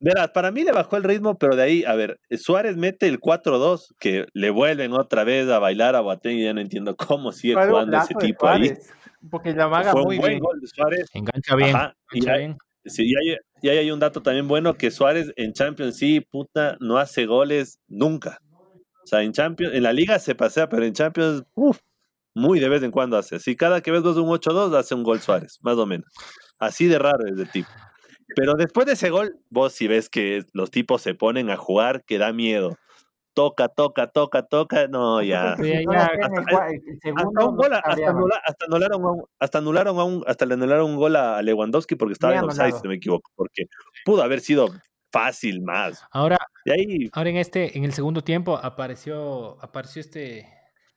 [0.00, 3.20] Verás, para mí le bajó el ritmo, pero de ahí, a ver, Suárez mete el
[3.20, 7.30] 4-2, que le vuelven otra vez a bailar a Boateng y ya no entiendo cómo
[7.30, 8.72] sigue jugando ese tipo ahí.
[9.30, 11.08] Porque la maga muy un buen gol de Suárez.
[11.14, 11.76] Engancha bien.
[12.10, 13.36] y, hay, Sí, y,
[13.68, 17.80] hay, hay, un dato también bueno que Suárez en Champions, sí, puta, no hace goles
[17.88, 18.40] nunca.
[19.02, 21.78] O sea, en Champions, en la liga se pasea, pero en Champions, uff,
[22.34, 23.36] muy de vez en cuando hace.
[23.36, 26.10] Así cada que ves dos un 8-2, hace un gol Suárez, más o menos.
[26.58, 27.68] Así de raro es de tipo.
[28.36, 32.04] Pero después de ese gol, vos si ves que los tipos se ponen a jugar,
[32.04, 32.76] que da miedo.
[33.32, 35.52] Toca, toca, toca, toca, no, ya.
[35.52, 35.62] Hasta,
[37.46, 41.16] un gol, hasta, anularon a un, hasta anularon a un, hasta le anularon un gol
[41.16, 43.66] a Lewandowski porque estaba en offside, si no me equivoco, porque
[44.04, 44.68] pudo haber sido
[45.12, 46.04] fácil más.
[46.10, 50.48] Ahora, ahí, ahora en este, en el segundo tiempo apareció, apareció este,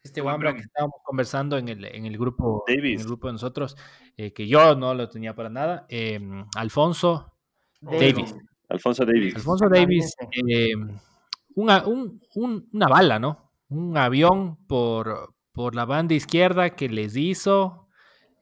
[0.02, 3.78] este Wambra que estábamos conversando en el, en el grupo, en el grupo de nosotros,
[4.18, 7.34] eh, que yo no lo tenía para nada, em, Alfonso
[7.82, 8.36] Davis.
[8.70, 9.36] Alfonso Davis.
[9.36, 10.16] Alfonso Davis,
[10.48, 10.74] eh,
[11.56, 13.52] una, una bala, ¿no?
[13.70, 17.88] Un avión por, por la banda izquierda que les hizo.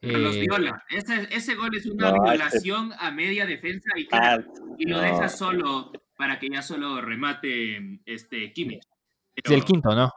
[0.00, 0.82] los eh, viola.
[0.90, 4.44] Ese, ese, gol es una violación a media defensa y, claro,
[4.78, 8.82] y lo deja solo para que ya solo remate este Kimmich.
[9.34, 10.10] Es el quinto, ¿no?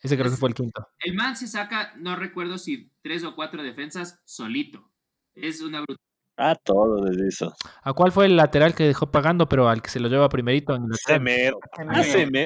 [0.00, 0.88] Ese creo que fue el quinto.
[0.98, 4.90] El man se saca, no recuerdo si tres o cuatro defensas solito.
[5.34, 6.11] Es una brutalidad.
[6.36, 7.54] Ah, todo desde eso.
[7.82, 10.74] ¿A cuál fue el lateral que dejó pagando, pero al que se lo lleva primerito?
[10.74, 11.60] En Semedo.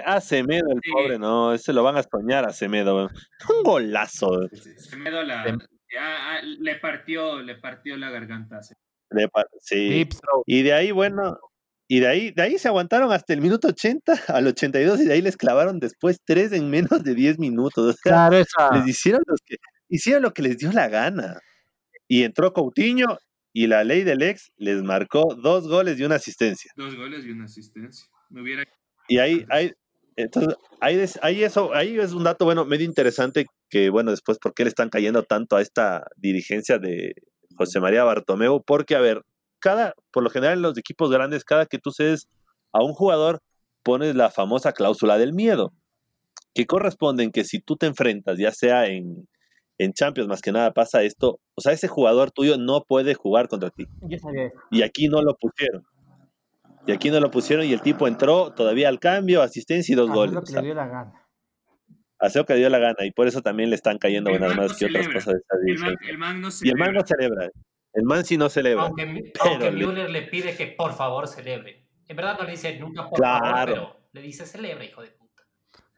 [0.05, 1.53] A Semedo, el pobre, no.
[1.53, 3.09] Ese lo van a soñar a Semedo.
[3.49, 4.49] Un golazo.
[4.77, 8.61] Semedo le, partió, le partió la garganta.
[9.61, 10.09] sí.
[10.47, 11.39] Y de ahí, bueno,
[11.89, 15.13] y de ahí, de ahí se aguantaron hasta el minuto 80 al 82 y de
[15.13, 17.97] ahí les clavaron después tres en menos de 10 minutos.
[18.03, 18.39] claro,
[18.73, 19.57] Les hicieron, los que,
[19.89, 21.41] hicieron lo que les dio la gana.
[22.09, 23.19] Y entró Coutinho
[23.57, 26.71] y la ley del ex les marcó dos goles y una asistencia.
[26.77, 28.07] Dos goles y una asistencia.
[28.29, 28.65] Me hubiera...
[29.09, 29.73] Y ahí, ahí,
[30.15, 34.53] entonces, ahí, ahí, eso, ahí es un dato, bueno, medio interesante que, bueno, después, ¿por
[34.53, 37.15] qué le están cayendo tanto a esta dirigencia de
[37.57, 38.63] José María Bartomeu?
[38.63, 39.23] Porque, a ver,
[39.59, 42.29] cada, por lo general en los equipos grandes, cada que tú cedes
[42.75, 43.41] a un jugador,
[43.83, 45.73] pones la famosa cláusula del miedo,
[46.53, 49.27] que corresponde en que si tú te enfrentas, ya sea en,
[49.79, 53.49] en Champions, más que nada pasa esto, o sea, ese jugador tuyo no puede jugar
[53.49, 53.87] contra ti.
[54.71, 55.87] Y aquí no lo pusieron.
[56.87, 60.09] Y aquí no lo pusieron y el tipo entró todavía al cambio, asistencia y dos
[60.09, 60.35] goles.
[60.35, 61.27] Lo que le dio la gana.
[62.19, 64.57] Hace lo que le dio la gana y por eso también le están cayendo buenas
[64.57, 67.51] más que otras cosas de esta el el man no y el man no celebra.
[67.93, 68.85] El man sí no celebra.
[68.85, 70.23] Aunque, aunque Müller le...
[70.23, 71.89] pide que por favor celebre.
[72.07, 75.16] En verdad no le dice nunca por favor, pero le dice celebra, hijo de.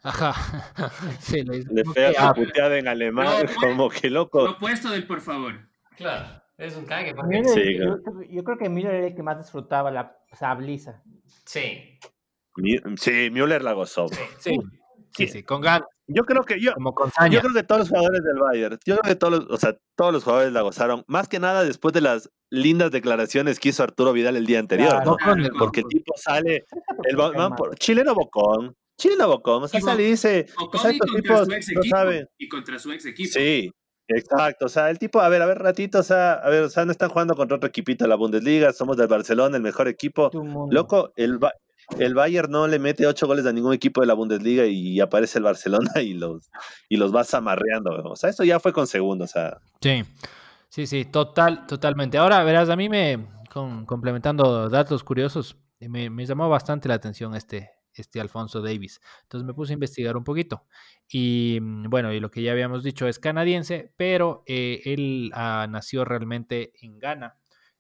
[0.03, 0.35] Ajá.
[1.21, 4.45] Sí, le, le pega su puteada en alemán, como que loco.
[4.45, 5.55] Lo opuesto del por favor.
[5.97, 7.15] Claro, es un cague.
[7.15, 7.45] Porque...
[7.45, 11.03] Sí, yo, yo, creo que Müller era el que más disfrutaba la sabliza.
[11.45, 11.99] Sí.
[12.97, 14.09] Sí, Müller la gozó.
[14.39, 14.59] Sí,
[15.13, 15.89] sí, sí, con ganas.
[16.11, 16.73] Yo creo que yo,
[17.31, 19.77] yo creo que todos los jugadores del Bayern, yo creo que todos los, o sea,
[19.95, 23.83] todos los jugadores la gozaron, más que nada después de las lindas declaraciones que hizo
[23.83, 25.19] Arturo Vidal el día anterior, ¿no?
[25.59, 26.67] Porque el tipo sale,
[27.05, 27.19] el
[27.79, 32.29] chileno bocón, chileno bocón, o sea, sale y dice, o sea, estos tipos no saben.
[32.37, 33.33] Y contra su ex equipo.
[33.33, 33.71] Sí,
[34.11, 36.71] Exacto, o sea, el tipo, a ver, a ver, ratito, o sea, a ver, o
[36.71, 39.87] sea, no están jugando contra otro equipito de la Bundesliga, somos del Barcelona, el mejor
[39.87, 40.31] equipo.
[40.71, 41.39] Loco, el,
[41.99, 45.39] el Bayern no le mete ocho goles a ningún equipo de la Bundesliga y aparece
[45.39, 46.51] el Barcelona y los,
[46.89, 47.91] y los vas amarreando.
[48.11, 49.25] O sea, eso ya fue con segundo.
[49.25, 49.59] O sea.
[49.83, 50.03] Sí,
[50.71, 52.17] sí, sí, total, totalmente.
[52.17, 53.27] Ahora, verás, a mí me,
[53.85, 59.01] complementando datos curiosos, me, me, llamó bastante la atención este, este Alfonso Davis.
[59.23, 60.65] Entonces me puse a investigar un poquito.
[61.09, 65.67] Y mm, bueno, y lo que ya habíamos dicho es canadiense, pero eh, él ah,
[65.69, 67.37] nació realmente en Ghana,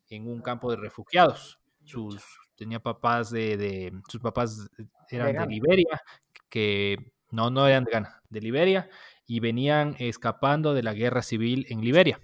[0.09, 1.59] en un campo de refugiados.
[1.85, 2.23] Sus,
[2.55, 4.69] tenía papás de, sus papás
[5.11, 6.03] eran de, Liberia,
[6.51, 8.91] que no, no eran de Ghana, de Liberia,
[9.27, 12.21] y venían escapando de la guerra civil en Liberia.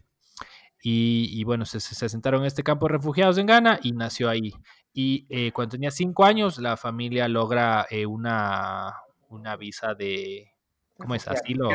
[0.86, 4.52] Y, bueno, se, se, asentaron en este campo de refugiados en Ghana y nació ahí.
[4.94, 8.94] Y eh, cuando tenía cinco años, la familia logra eh, una,
[9.28, 10.52] una visa de,
[10.96, 11.26] ¿cómo es?
[11.28, 11.68] Asilo,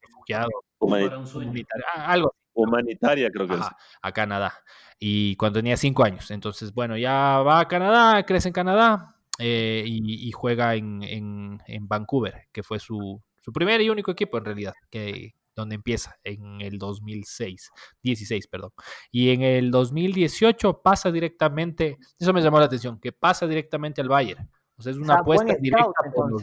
[0.00, 0.48] refugiado,
[0.78, 2.34] humanitario, ah, algo.
[2.52, 3.66] Humanitaria creo que es.
[4.00, 4.54] A Canadá
[5.00, 6.30] y cuando tenía cinco años.
[6.30, 12.46] Entonces, bueno, ya va a Canadá, crece en Canadá eh, y, juega en, en, Vancouver,
[12.52, 16.78] que fue su, su, primer y único equipo en realidad, que, donde empieza en el
[16.78, 17.70] 2006,
[18.02, 18.72] 16, perdón.
[19.10, 24.08] Y en el 2018 pasa directamente, eso me llamó la atención, que pasa directamente al
[24.08, 24.50] Bayern.
[24.76, 26.42] O sea, es una apuesta directa por los,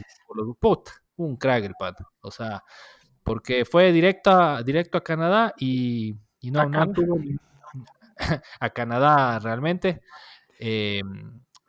[0.58, 0.84] por
[1.16, 1.74] un crack el.
[2.20, 2.62] O sea,
[3.24, 7.18] porque fue directa, directo a Canadá y, no, no tuvo
[8.60, 10.00] a Canadá realmente.
[10.60, 11.02] Eh,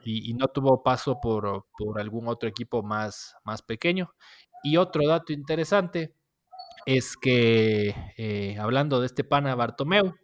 [0.04, 4.14] y, no tuvo paso por, por, algún otro equipo más, más pequeño.
[4.64, 6.16] Y otro dato interesante
[6.86, 10.16] es que, eh, hablando de este pana Bartomeu,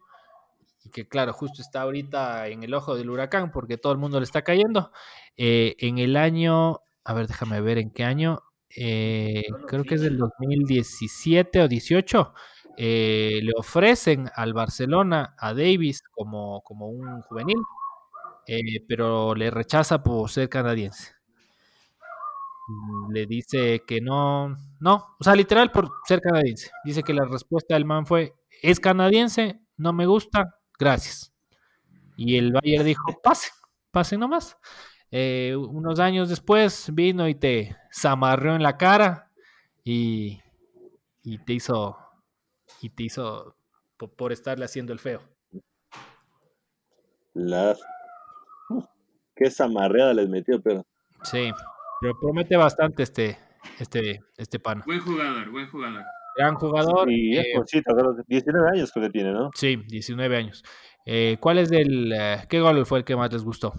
[0.84, 4.20] y que claro, justo está ahorita en el ojo del huracán porque todo el mundo
[4.20, 4.91] le está cayendo,
[5.38, 8.43] eh, en el año, a ver, déjame ver en qué año,
[8.76, 12.34] eh, creo que es del 2017 o 18,
[12.78, 17.58] le ofrecen al Barcelona a Davis como, como un juvenil,
[18.88, 21.14] pero le rechaza por ser canadiense.
[23.11, 26.72] Le dice que no, no, o sea, literal por ser canadiense.
[26.84, 31.34] Dice que la respuesta del man fue, es canadiense, no me gusta, gracias.
[32.18, 33.51] Y el Bayern dijo, pase,
[33.91, 34.57] pase nomás.
[35.11, 39.32] Eh, unos años después vino y te zamarreó en la cara
[39.84, 40.41] y,
[41.24, 41.97] y te hizo,
[42.82, 43.55] y te hizo
[43.97, 45.22] por, estarle haciendo el feo.
[47.34, 47.76] La...
[49.36, 50.86] Qué zamarreada les metió, pero...
[51.24, 51.51] Sí.
[52.06, 53.36] Pero promete bastante este,
[53.80, 54.84] este, este pan.
[54.86, 56.03] Buen jugador, buen jugador.
[56.38, 57.12] Gran jugador.
[57.12, 57.45] Y es
[58.28, 59.49] 19 eh, años que tiene, ¿no?
[59.56, 60.64] Sí, 19 años.
[61.03, 63.74] Eh, ¿Cuál es el, eh, qué gol fue el que más les gustó?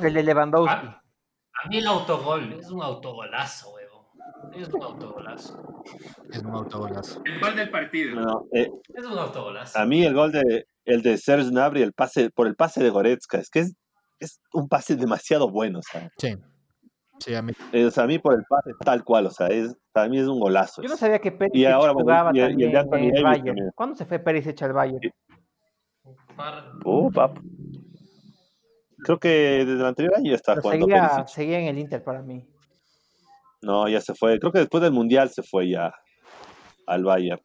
[0.00, 0.86] El de Lewandowski.
[0.86, 4.12] A, mí el autogol, es un autogolazo, huevo.
[4.54, 5.84] Es un autogolazo.
[6.30, 7.22] Es un autogolazo.
[7.24, 8.48] El gol del partido.
[8.52, 9.76] es un autogolazo.
[9.76, 12.90] A mí el gol de el de Serge Gnabry, el pase, por el pase de
[12.90, 13.74] Goretzka, es que es,
[14.20, 16.12] es un pase demasiado bueno, ¿sabes?
[16.18, 16.36] Sí.
[17.18, 17.52] Sí, a mí.
[17.72, 20.18] Eh, o sea, a mí por el pase tal cual, o sea, es, para mí
[20.18, 20.82] es un golazo.
[20.82, 21.52] Yo no sabía que Pérez
[21.92, 23.70] jugaba también en el Bayern.
[23.74, 25.00] ¿Cuándo se fue Pérez hecha al Bayern?
[26.84, 27.10] Uh,
[29.04, 32.22] Creo que desde el anterior año ya está jugando seguía, seguía en el Inter para
[32.22, 32.44] mí.
[33.62, 34.38] No, ya se fue.
[34.38, 35.92] Creo que después del Mundial se fue ya
[36.86, 37.40] al Bayern.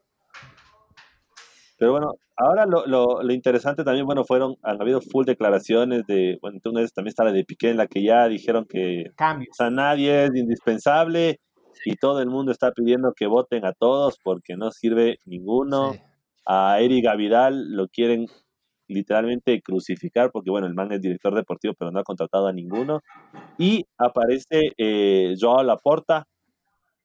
[1.78, 6.38] Pero bueno, ahora lo, lo, lo, interesante también, bueno, fueron, han habido full declaraciones de,
[6.42, 9.70] bueno, entonces también está la de Piqué en la que ya dijeron que o sea,
[9.70, 11.40] nadie es indispensable
[11.86, 15.94] y todo el mundo está pidiendo que voten a todos porque no sirve ninguno.
[16.46, 18.28] A Eric Gavidal lo quieren
[18.88, 23.02] literalmente crucificar porque, bueno, el man es director deportivo pero no ha contratado a ninguno.
[23.58, 26.28] Y aparece eh, Joao Laporta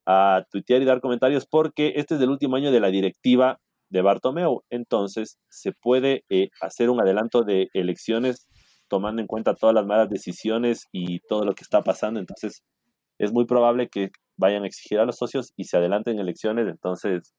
[0.06, 3.58] a tuitear y dar comentarios porque este es el último año de la directiva
[3.90, 4.62] de Bartomeu.
[4.70, 8.48] Entonces, se puede eh, hacer un adelanto de elecciones
[8.88, 12.20] tomando en cuenta todas las malas decisiones y todo lo que está pasando.
[12.20, 12.62] Entonces,
[13.18, 16.68] es muy probable que vayan a exigir a los socios y se adelanten elecciones.
[16.68, 17.34] Entonces,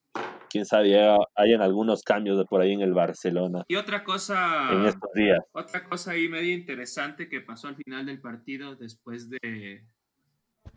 [0.50, 0.96] quién sabe,
[1.36, 3.64] hayan algunos cambios de por ahí en el Barcelona.
[3.68, 5.40] Y otra cosa, en estos días.
[5.52, 9.86] Otra cosa ahí medio interesante que pasó al final del partido después de,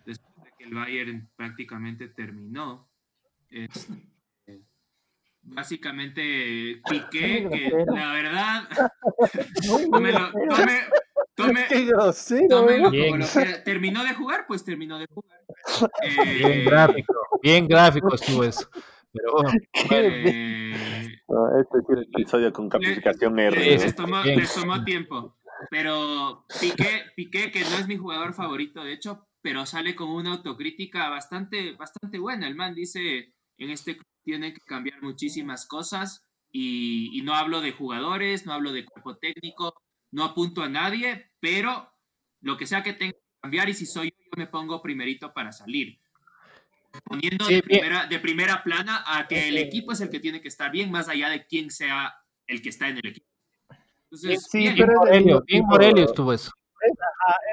[0.06, 2.88] después de que el Bayern prácticamente terminó.
[5.42, 8.62] Básicamente Piqué, que la verdad,
[9.90, 10.30] tómelo,
[11.34, 11.68] tome,
[12.48, 12.78] tome,
[13.64, 15.40] terminó de jugar, pues terminó de jugar.
[16.34, 18.68] bien eh, gráfico, bien gráfico estuvo eso.
[19.12, 19.44] Pero
[19.90, 20.72] eh,
[21.60, 23.56] este es el episodio con calificación R.
[23.56, 25.36] Les, tomó, les tomó tiempo.
[25.70, 30.32] Pero Piqué, Piqué, que no es mi jugador favorito, de hecho, pero sale con una
[30.32, 32.48] autocrítica bastante, bastante buena.
[32.48, 38.46] El man dice en este tiene que cambiar muchísimas cosas y, no hablo de jugadores,
[38.46, 39.74] no hablo de cuerpo técnico,
[40.10, 41.90] no apunto a nadie, pero
[42.40, 45.32] lo que sea que tenga que cambiar y si soy yo, yo me pongo primerito
[45.32, 45.98] para salir.
[47.04, 50.48] Poniendo de, primera, de primera plana a que el equipo es el que tiene que
[50.48, 52.14] estar bien, más allá de quién sea
[52.46, 53.26] el que está en el equipo.
[54.04, 56.52] Entonces, sí, bien, pero bien Morelio estuvo eso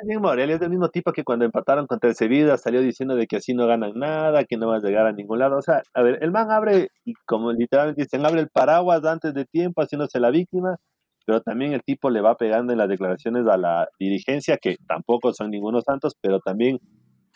[0.01, 3.15] es bien Morel, es del mismo tipo que cuando empataron contra el Sevilla salió diciendo
[3.15, 5.57] de que así no ganan nada, que no va a llegar a ningún lado.
[5.57, 6.89] O sea, a ver, el man abre,
[7.25, 10.77] como literalmente dicen, abre el paraguas antes de tiempo haciéndose la víctima,
[11.25, 15.33] pero también el tipo le va pegando en las declaraciones a la dirigencia, que tampoco
[15.33, 16.79] son ningunos santos, pero también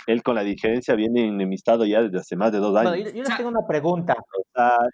[0.08, 3.14] él con la dirigencia viene enemistado ya desde hace más de dos años.
[3.14, 4.16] yo, les tengo una pregunta.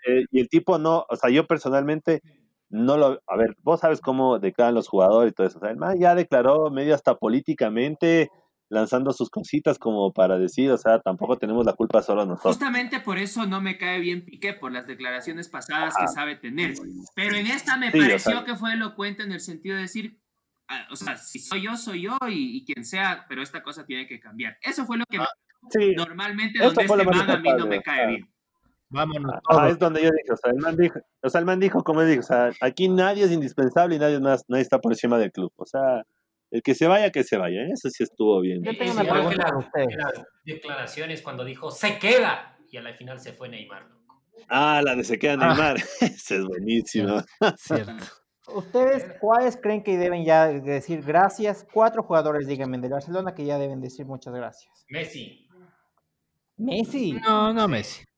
[0.07, 2.21] Eh, y el tipo no, o sea, yo personalmente
[2.69, 5.57] no lo, a ver, vos sabes cómo declaran los jugadores y todo eso.
[5.57, 8.29] O sea, el man ya declaró medio hasta políticamente,
[8.69, 12.55] lanzando sus cositas como para decir, o sea, tampoco tenemos la culpa solo nosotros.
[12.55, 16.75] Justamente por eso no me cae bien Piqué, por las declaraciones pasadas que sabe tener.
[17.15, 20.21] Pero en esta me pareció que fue elocuente en el sentido de decir,
[20.67, 24.07] ah, o sea, si soy yo, soy yo y, quien sea, pero esta cosa tiene
[24.07, 24.57] que cambiar.
[24.61, 25.27] Eso fue lo que ah,
[25.97, 28.29] normalmente donde este man a mí no me cae bien.
[28.89, 29.35] Vámonos.
[29.69, 32.03] es donde yo dije, o sea, el man dijo, o sea, el man dijo, como
[32.03, 35.31] dijo, o sea, aquí nadie es indispensable y nadie más, nadie está por encima del
[35.31, 35.51] club.
[35.57, 36.03] O sea,
[36.51, 37.61] el que se vaya, que se vaya.
[37.71, 38.63] Eso sí estuvo bien.
[38.63, 39.85] Yo tengo una pregunta para usted.
[39.97, 43.87] Las declaraciones cuando dijo, se queda, y a la final se fue Neymar.
[44.47, 45.47] Ah, la de se queda ah.
[45.47, 45.77] Neymar.
[46.01, 47.23] Esa es buenísima.
[47.57, 48.05] Cierto.
[48.55, 51.67] ¿Ustedes cuáles creen que deben ya decir gracias?
[51.71, 54.85] Cuatro jugadores, díganme, de Barcelona que ya deben decir muchas gracias.
[54.89, 55.47] Messi.
[56.57, 57.13] Messi.
[57.13, 58.08] No, no Messi.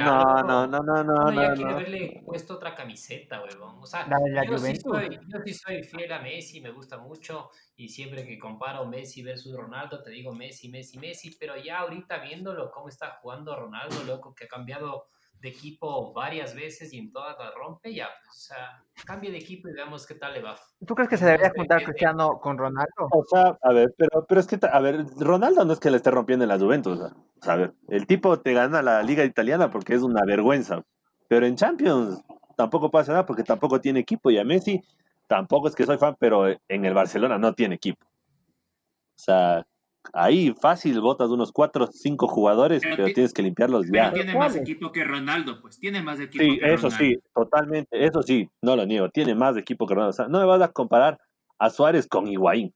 [0.00, 1.42] No, no, no, no, no, no.
[1.42, 3.78] Ya quiere haberle puesto otra camiseta, huevón.
[3.80, 7.50] O sea, la yo, sí soy, yo sí soy fiel a Messi, me gusta mucho.
[7.76, 11.36] Y siempre que comparo Messi versus Ronaldo, te digo Messi, Messi, Messi.
[11.38, 15.06] Pero ya ahorita viéndolo, cómo está jugando Ronaldo, loco, que ha cambiado
[15.44, 19.36] de equipo varias veces y en todas las rompe, ya, pues, o sea, cambie de
[19.36, 20.56] equipo y veamos qué tal le va.
[20.86, 23.08] ¿Tú crees que se debería juntar Cristiano con Ronaldo?
[23.12, 25.98] O sea, a ver, pero, pero es que, a ver, Ronaldo no es que le
[25.98, 29.22] esté rompiendo en la Juventus, o sea, a ver, el tipo te gana la liga
[29.22, 30.82] italiana porque es una vergüenza,
[31.28, 32.22] pero en Champions
[32.56, 34.82] tampoco pasa nada porque tampoco tiene equipo y a Messi
[35.26, 38.06] tampoco es que soy fan, pero en el Barcelona no tiene equipo.
[38.06, 39.66] O sea,
[40.12, 44.10] ahí fácil botas unos 4 o 5 jugadores, pero, tienes que limpiarlos ya.
[44.10, 48.22] Pero tiene más equipo que Ronaldo, pues tiene más equipo sí, eso sí, totalmente, eso
[48.22, 50.10] sí, no lo niego, tiene más equipo que Ronaldo.
[50.10, 51.18] O sea, no me vas a comparar
[51.58, 52.74] a Suárez con Higuaín.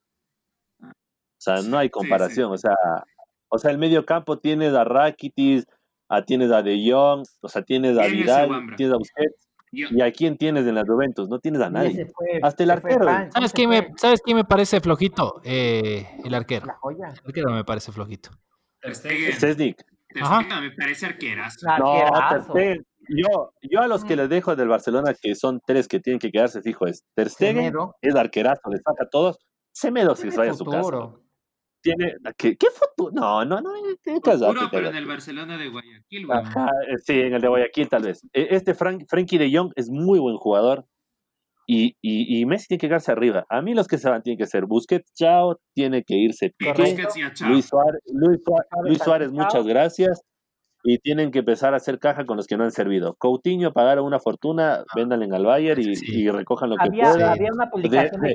[0.83, 2.75] O sea, no hay comparación, o sea,
[3.49, 5.69] o sea, el medio campo tienes a Rakitic,
[6.09, 10.11] a, tienes a De Jong, o sea, tienes a Vidal, tienes a Busquets, ¿Y a
[10.13, 11.29] quién tienes en la Juventus?
[11.29, 12.11] No tienes a nadie.
[12.43, 13.05] Hasta el arquero.
[13.33, 15.41] ¿Sabes quién, me, ¿Sabes quién me parece flojito?
[15.45, 16.67] Eh, el arquero.
[16.91, 18.31] El arquero me parece flojito.
[18.93, 19.75] Stegen.
[20.21, 20.61] Ajá.
[20.61, 21.57] me parece arqueras.
[21.79, 22.07] No,
[23.11, 26.31] yo, yo a los que les dejo del Barcelona, que son tres que tienen que
[26.31, 29.39] quedarse fijo, es Ter Stegen, es arquerazo, le saca a todos.
[29.73, 31.15] Semedo si se vaya a su casa
[31.97, 32.17] tiene.
[32.37, 33.13] ¿Qué, qué futuro?
[33.13, 33.71] No, no, no.
[34.05, 38.23] Futuro, pero en el Barcelona de Guayaquil, eh, sí, en el de Guayaquil tal vez.
[38.33, 40.87] E, este Frank, Frankie de Jong es muy buen jugador.
[41.71, 43.45] Y, y, y, Messi tiene que quedarse arriba.
[43.51, 46.97] A mí los que se van tienen que ser Busquets, Chao, tiene que irse Piqué,
[47.47, 50.23] Luis Suárez, Luis Suárez, Luis Suárez muchas gracias
[50.91, 53.13] y tienen que empezar a hacer caja con los que no han servido.
[53.17, 54.85] Coutinho pagaron una fortuna, ah.
[54.97, 57.23] véndanle al Bayern y, recojan lo que puedan.
[57.23, 58.35] Había una publicación de,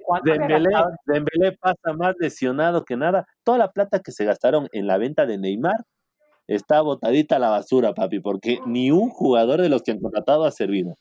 [1.08, 3.26] Dembélé, pasa más lesionado que nada.
[3.44, 5.84] Toda la plata que se gastaron en la venta de Neymar
[6.46, 10.46] está botadita a la basura, papi, porque ni un jugador de los que han contratado
[10.46, 10.94] ha servido.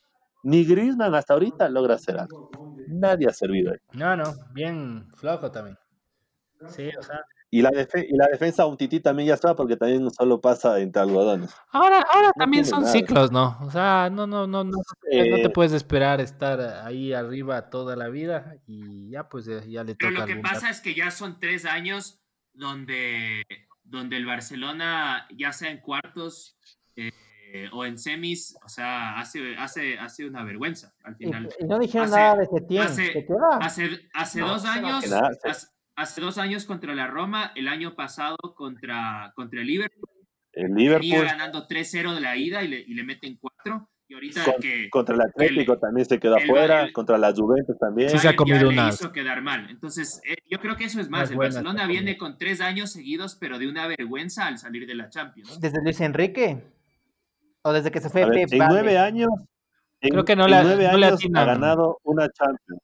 [0.43, 2.51] Ni Griezmann hasta ahorita logra hacer algo.
[2.89, 3.75] Nadie ha servido.
[3.93, 4.25] No, no,
[4.55, 5.77] bien flojo también.
[6.69, 7.21] Sí, o sea,
[7.55, 11.03] y la, y la defensa un tití también ya está porque también solo pasa entre
[11.03, 11.55] algodones.
[11.71, 13.59] Ahora, ahora también son ciclos, ¿no?
[13.61, 18.09] O sea, no, no, no, no, no te puedes esperar estar ahí arriba toda la
[18.09, 20.09] vida y ya pues ya le toca.
[20.09, 22.23] Pero lo que pasa es que ya son tres años
[22.55, 23.43] donde,
[23.85, 26.57] donde el Barcelona, ya sea en cuartos
[26.97, 31.51] eh, o en semis, o sea, hace, hace, hace una vergüenza al final.
[31.61, 32.83] Y, no dijeron nada de Setién.
[32.83, 33.27] Hace,
[33.61, 35.05] hace, hace dos años,
[35.45, 35.67] hace
[36.17, 40.09] dos años contra la Roma, el año pasado contra, contra el Liverpool.
[40.53, 41.11] El Liverpool.
[41.11, 43.89] Venía ganando 3-0 de la ida y le, y le meten 4.
[44.09, 48.11] Y ahorita que, contra el Atlético también se quedó afuera, contra la Juventus también.
[48.11, 48.91] Sí, se ha comido una.
[48.91, 49.71] hizo quedar mal.
[49.71, 51.31] Entonces, eh, yo creo que eso es más.
[51.31, 55.09] el Barcelona viene con tres años seguidos, pero de una vergüenza al salir de la
[55.09, 55.59] Champions.
[55.59, 56.63] ¿Desde Luis Enrique?
[57.63, 58.53] ¿O desde que se fue Pep?
[58.53, 59.31] En nueve años.
[59.99, 62.83] creo que no, le, nueve no años ha ganado una Champions.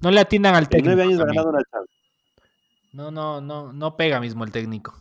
[0.00, 0.92] No le atinan al técnico.
[0.92, 1.99] En nueve años ha ganado una Champions.
[2.92, 4.92] No, no, no, no pega mismo el técnico.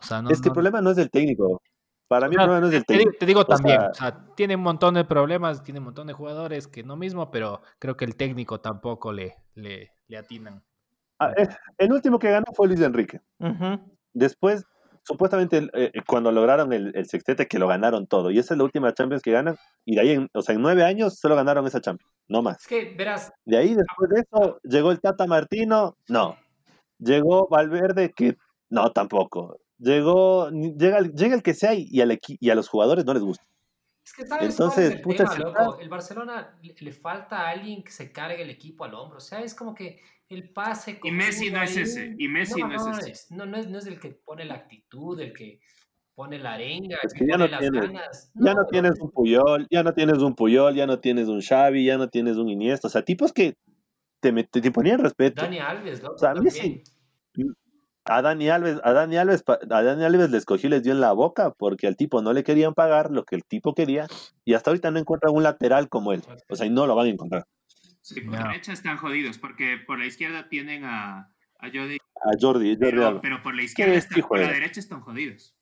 [0.00, 1.60] O sea, no, es que el problema no es del técnico.
[2.08, 3.12] Para mí el problema no es del técnico.
[3.18, 6.68] Te digo, también, o sea, tiene un montón de problemas, tiene un montón de jugadores
[6.68, 10.62] que no mismo, pero creo que el técnico tampoco le, le, le atinan.
[11.18, 13.20] Ah, eh, el último que ganó fue Luis Enrique.
[14.12, 14.64] Después,
[15.02, 18.30] supuestamente, eh, cuando lograron el, el, sextete, que lo ganaron todo.
[18.30, 19.56] Y esa es la última Champions que ganan.
[19.84, 22.12] Y de ahí, o sea, en nueve años solo ganaron esa Champions.
[22.28, 22.60] No más.
[22.60, 23.32] Es que, verás.
[23.44, 25.96] De ahí, después de eso, llegó el Tata Martino.
[26.08, 26.36] No.
[26.98, 28.36] Llegó Valverde, que
[28.70, 29.58] no, tampoco.
[29.78, 33.46] Llegó, llega, llega el que sea y, al y a los jugadores no les gusta.
[34.06, 35.24] Es que Entonces, el, puta,
[35.80, 39.18] el Barcelona le, falta a alguien que se cargue el equipo al hombro.
[39.18, 41.00] O sea, es como que el pase.
[41.02, 42.14] Y Messi no es ese.
[42.16, 43.34] Y Messi no, es ese.
[43.34, 45.60] No, no es, no es el que pone la actitud, el que
[46.14, 48.32] pone la arenga, el que, ya pone no las tienes, ganas.
[48.34, 51.84] ya no tienes un Puyol, ya no tienes un Puyol, ya no tienes un Xavi,
[51.84, 52.86] ya no tienes un Iniesta.
[52.86, 53.56] O sea, tipos que
[54.20, 55.42] te, te, ponían respeto.
[55.42, 56.10] Dani Alves, ¿no?
[56.10, 56.82] O sea, a mí sí.
[58.04, 61.00] A Dani Alves, a Dani Alves, a Dani Alves le escogió y les dio en
[61.00, 64.06] la boca porque al tipo no le querían pagar lo que el tipo quería
[64.44, 66.22] y hasta ahorita no encuentran un lateral como él.
[66.48, 67.46] O sea, y no lo van a encontrar.
[68.02, 71.96] Sí, por la derecha están jodidos porque por la izquierda tienen a, a Jordi.
[71.96, 75.56] A Jordi, pero, pero, por la izquierda, por la derecha están jodidos.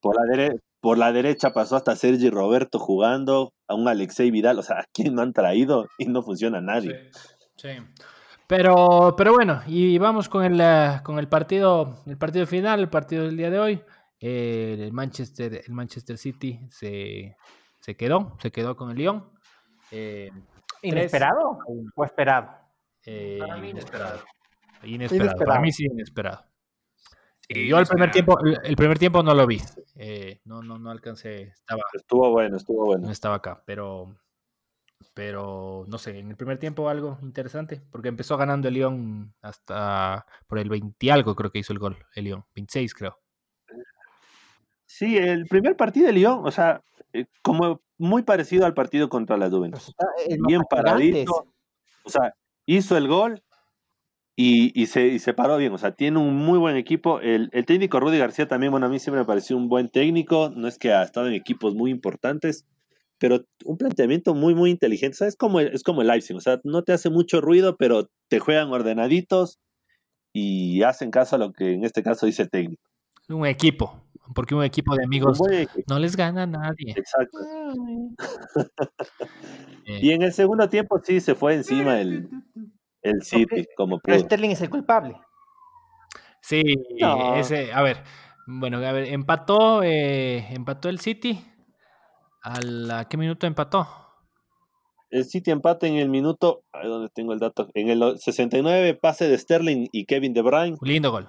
[0.00, 0.36] por, la
[0.82, 4.58] por la derecha pasó hasta Sergi Roberto jugando, a un Alexei Vidal.
[4.58, 5.88] O sea, ¿a quién no han traído?
[5.96, 7.08] Y no funciona nadie.
[7.56, 7.68] sí.
[8.48, 12.90] Pero, pero bueno, y vamos con el, eh, con el partido, el partido final, el
[12.90, 13.82] partido del día de hoy.
[14.18, 17.36] el Manchester, el Manchester City se,
[17.78, 19.30] se, quedó, se quedó con el Lyon.
[19.90, 20.30] Eh,
[20.82, 21.60] ¿Inesperado
[21.94, 22.50] o esperado?
[23.06, 24.20] Eh, Para mí inesperado.
[24.82, 25.38] Inesperado.
[25.38, 26.44] Para mí sí inesperado.
[27.54, 29.60] Yo el primer tiempo, el primer tiempo no lo vi.
[29.96, 31.42] Eh, no, no, no alcancé.
[31.42, 33.06] Estaba, estuvo bueno, estuvo bueno.
[33.06, 34.16] No estaba acá, pero,
[35.14, 40.26] pero no sé, en el primer tiempo algo interesante, porque empezó ganando el León hasta
[40.46, 43.18] por el 20 algo creo que hizo el gol, el León, 26 creo.
[44.86, 46.82] Sí, el primer partido de León, o sea,
[47.12, 49.94] eh, como muy parecido al partido contra la Juventus.
[50.46, 51.54] Bien paradito.
[52.04, 52.34] O sea,
[52.66, 53.42] hizo el gol
[54.34, 55.72] y, se, se, paró bien.
[55.72, 57.20] O sea, tiene un muy buen equipo.
[57.20, 60.50] El, técnico Rudy García también, bueno, a mí siempre me pareció un buen técnico.
[60.54, 62.66] No es que ha estado en equipos muy importantes,
[63.18, 65.14] pero un planteamiento muy, muy inteligente.
[65.14, 66.36] O sea, es como, es como el Leipzig.
[66.36, 69.58] O sea, no te hace mucho ruido, pero te juegan ordenaditos
[70.32, 72.82] y hacen caso a lo que en este caso dice el técnico.
[73.28, 74.02] Un equipo,
[74.34, 75.40] porque un equipo de amigos
[75.88, 76.94] no les gana a nadie.
[76.96, 77.38] Exacto.
[79.86, 82.28] y en el segundo tiempo sí se fue encima el,
[83.02, 85.16] el City, como Pero Sterling es el culpable.
[86.40, 86.62] Sí,
[87.36, 88.02] ese, a ver,
[88.46, 91.44] bueno, a ver, empató, eh, empató el City.
[92.42, 93.86] ¿A qué minuto empató?
[95.10, 99.28] El City empata en el minuto, ahí donde tengo el dato, en el 69 pase
[99.28, 100.76] de Sterling y Kevin De Bruyne.
[100.80, 101.28] Lindo gol.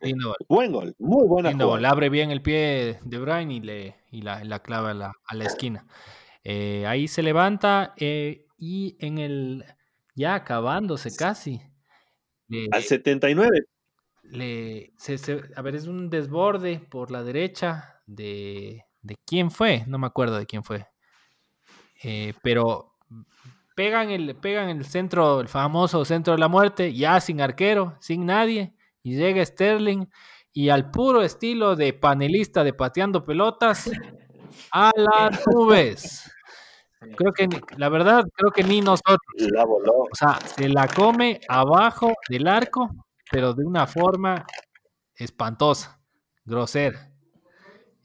[0.00, 0.36] Lindo gol.
[0.48, 1.84] Buen gol, muy buena Lindo gol.
[1.84, 5.34] Abre bien el pie De Bruyne y, le, y la, la clava a la, a
[5.34, 5.86] la esquina.
[6.44, 9.64] Eh, ahí se levanta eh, y en el
[10.18, 11.62] ya acabándose casi.
[12.72, 13.66] Al 79.
[14.24, 14.92] Le,
[15.54, 20.36] a ver, es un desborde por la derecha de, de quién fue, no me acuerdo
[20.38, 20.86] de quién fue.
[22.02, 22.96] Eh, pero
[23.76, 28.26] pegan el, pegan el centro, el famoso centro de la muerte, ya sin arquero, sin
[28.26, 30.06] nadie, y llega Sterling
[30.52, 33.88] y al puro estilo de panelista de pateando pelotas,
[34.72, 36.28] a las nubes.
[37.16, 39.18] Creo que, la verdad, creo que ni nosotros.
[39.66, 42.90] O sea, se la come abajo del arco,
[43.30, 44.44] pero de una forma
[45.14, 46.00] espantosa,
[46.44, 47.12] grosera.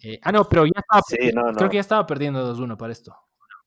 [0.03, 3.15] Eh, ah, no, pero ya estaba, creo que ya estaba perdiendo 2-1 para esto.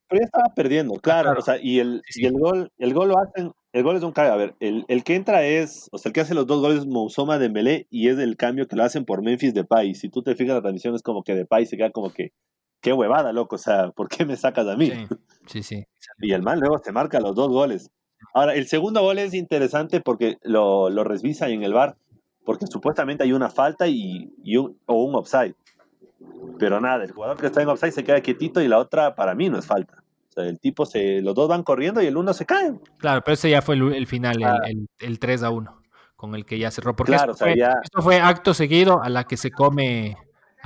[0.09, 3.19] Pero ya estaba perdiendo, claro, o sea, y el, y el gol, el gol lo
[3.19, 6.11] hacen, el gol es un cambio, a ver, el, el, que entra es, o sea,
[6.11, 8.85] el que hace los dos goles es Mousoma Dembélé y es el cambio que lo
[8.85, 9.95] hacen por Memphis Depay.
[9.95, 12.33] Si tú te fijas la transmisión es como que Depay se queda como que
[12.87, 14.93] qué huevada, loco, o sea, ¿por qué me sacas a mí?
[15.47, 15.85] Sí, sí.
[16.21, 17.91] Y el man luego se marca los dos goles.
[18.33, 21.97] Ahora, el segundo gol es interesante porque lo, lo revisa en el bar,
[22.45, 25.57] porque supuestamente hay una falta y, un, o un offside.
[26.61, 29.35] Pero nada, el jugador que está en offside se queda quietito y la otra para
[29.35, 30.05] mí no es falta.
[30.31, 32.73] O sea, el tipo se, los dos van corriendo y el uno se cae.
[32.99, 35.83] Claro, pero ese ya fue el, final, el, el, 3 a 1,
[36.15, 36.95] con el que ya cerró.
[36.95, 40.17] Porque claro, esto, fue, esto fue acto seguido a la que se come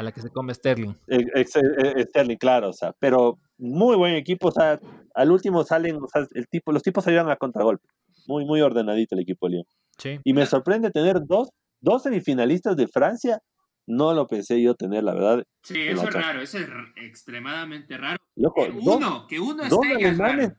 [0.00, 0.94] a la que se come Sterling.
[1.06, 4.80] E, e, Sterling, claro, o sea, pero muy buen equipo, o sea,
[5.14, 7.86] al último salen, o sea, el tipo, los tipos salieron a contragolpe.
[8.26, 9.64] Muy, muy ordenadito el equipo de Lyon.
[9.98, 10.18] Sí.
[10.24, 13.40] Y me sorprende tener dos, dos semifinalistas de Francia.
[13.86, 15.44] No lo pensé yo tener, la verdad.
[15.62, 18.18] Sí, eso es raro, eso es extremadamente raro.
[18.36, 20.52] que uno, que uno esté alemanes,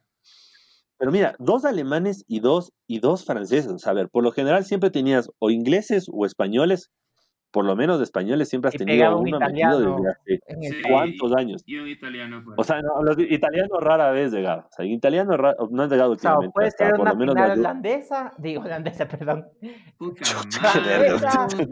[0.97, 3.87] Pero mira, dos alemanes y dos, y dos franceses.
[3.87, 6.91] A ver, por lo general siempre tenías o ingleses o españoles
[7.52, 11.62] por lo menos de españoles siempre has tenido uno metido desde hace cuántos años.
[11.66, 12.41] Y un italiano.
[12.43, 12.58] Pues.
[12.58, 14.68] O sea, los italianos rara vez llegado.
[14.70, 15.36] O sea, italiano
[15.70, 16.47] no han llegado últimamente.
[16.47, 19.47] No, puede ser una final holandesa, digo holandesa, perdón.
[19.97, 20.22] Puta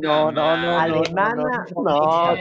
[0.02, 0.80] no, no, no.
[0.80, 1.66] Alemana.
[1.76, 2.36] No,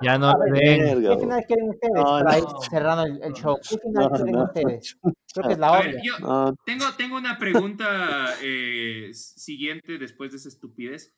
[0.00, 0.32] ya no.
[0.54, 3.58] ¿Qué final quieren ustedes para ir cerrando el, show?
[3.68, 4.98] ¿Qué final quieren ustedes?
[5.34, 6.54] Creo que es la obvia.
[6.64, 11.12] tengo, tengo una pregunta eh, siguiente después de esa estupidez.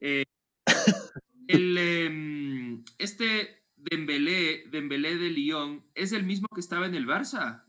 [0.00, 0.24] Eh,
[1.48, 7.64] el, em, este Dembélé, Dembélé de Lyon, ¿es el mismo que estaba en el Barça?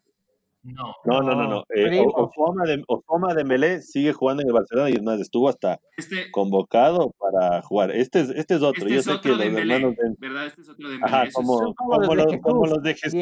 [0.63, 0.93] No.
[1.05, 1.63] No, no, no, no.
[1.75, 5.79] Eh, Osoma, de, Osoma Dembélé sigue jugando en el Barcelona y es más, estuvo hasta
[5.97, 7.89] este, convocado para jugar.
[7.89, 8.83] Este es, este es otro.
[8.83, 10.45] Este Yo es sé otro que Dembélé, los hermanos ¿verdad?
[10.45, 11.11] Este es otro Dembélé.
[11.11, 13.21] Ajá, como, como, los, los como, los, de Jesús.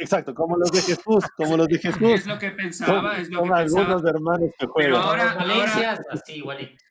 [0.00, 2.02] Exacto, como los de Jesús, como los de Jesús.
[2.02, 3.86] Es lo que pensaba, es lo que pensaba.
[3.86, 4.92] algunos hermanos que juegan.
[4.92, 6.85] Pero ahora, Valencia, así, igualito.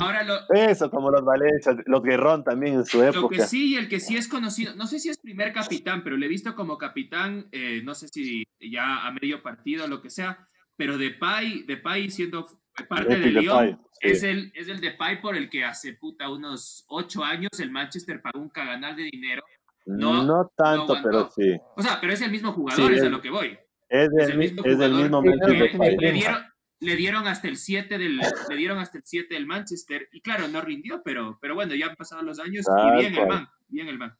[0.00, 3.20] Ahora lo, Eso, como los Valencia, los Guerrón también en su época.
[3.20, 6.16] Lo que sí, el que sí es conocido, no sé si es primer capitán, pero
[6.16, 10.02] le he visto como capitán, eh, no sé si ya a medio partido o lo
[10.02, 12.46] que sea, pero Depay, Depay siendo
[12.88, 17.24] parte de Lyon, es, el, es el Depay por el que hace puta unos ocho
[17.24, 19.42] años el Manchester pagó un caganal de dinero.
[19.86, 21.56] No, no tanto, pero sí.
[21.76, 23.56] O sea, pero es el mismo jugador, es, a lo que voy.
[23.88, 26.44] Es, el, mismo es el mismo le, dieron,
[26.80, 30.48] le dieron hasta el 7 del le dieron hasta el 7 del Manchester y claro,
[30.48, 33.88] no rindió, pero pero bueno, ya han pasado los años y bien el man, bien
[33.88, 34.16] el man.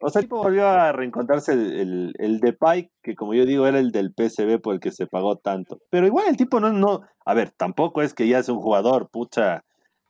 [0.00, 3.66] O sea, el tipo volvió a reencontrarse el, el, de Pike, que como yo digo,
[3.66, 5.80] era el del PSB por el que se pagó tanto.
[5.90, 9.10] Pero igual el tipo no, no, a ver, tampoco es que ya es un jugador,
[9.10, 9.64] pucha,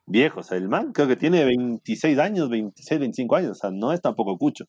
[0.04, 0.40] viejo.
[0.40, 3.50] O sea, el man creo que tiene 26 años, 26, 25 años.
[3.52, 4.66] O sea, no es tampoco cucho.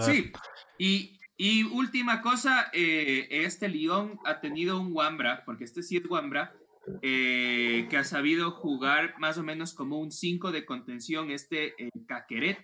[0.00, 0.32] Sí,
[0.78, 6.04] y, y, última cosa, eh, este Lyon ha tenido un Wambra, porque este sí es
[6.04, 6.52] Wambra,
[7.00, 11.74] eh, que ha sabido jugar más o menos como un 5 de contención, este
[12.06, 12.62] Caqueret.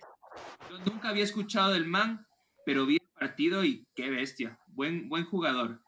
[0.69, 2.27] Yo nunca había escuchado del man,
[2.67, 4.59] pero vi el partido y qué bestia.
[4.67, 5.81] Buen, buen jugador,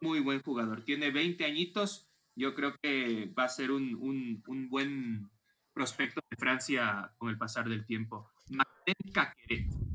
[0.00, 0.84] muy buen jugador.
[0.84, 5.28] Tiene 20 añitos, yo creo que va a ser un, un, un buen
[5.74, 8.30] prospecto de Francia con el pasar del tiempo.
[8.48, 9.91] Martin Caqueret.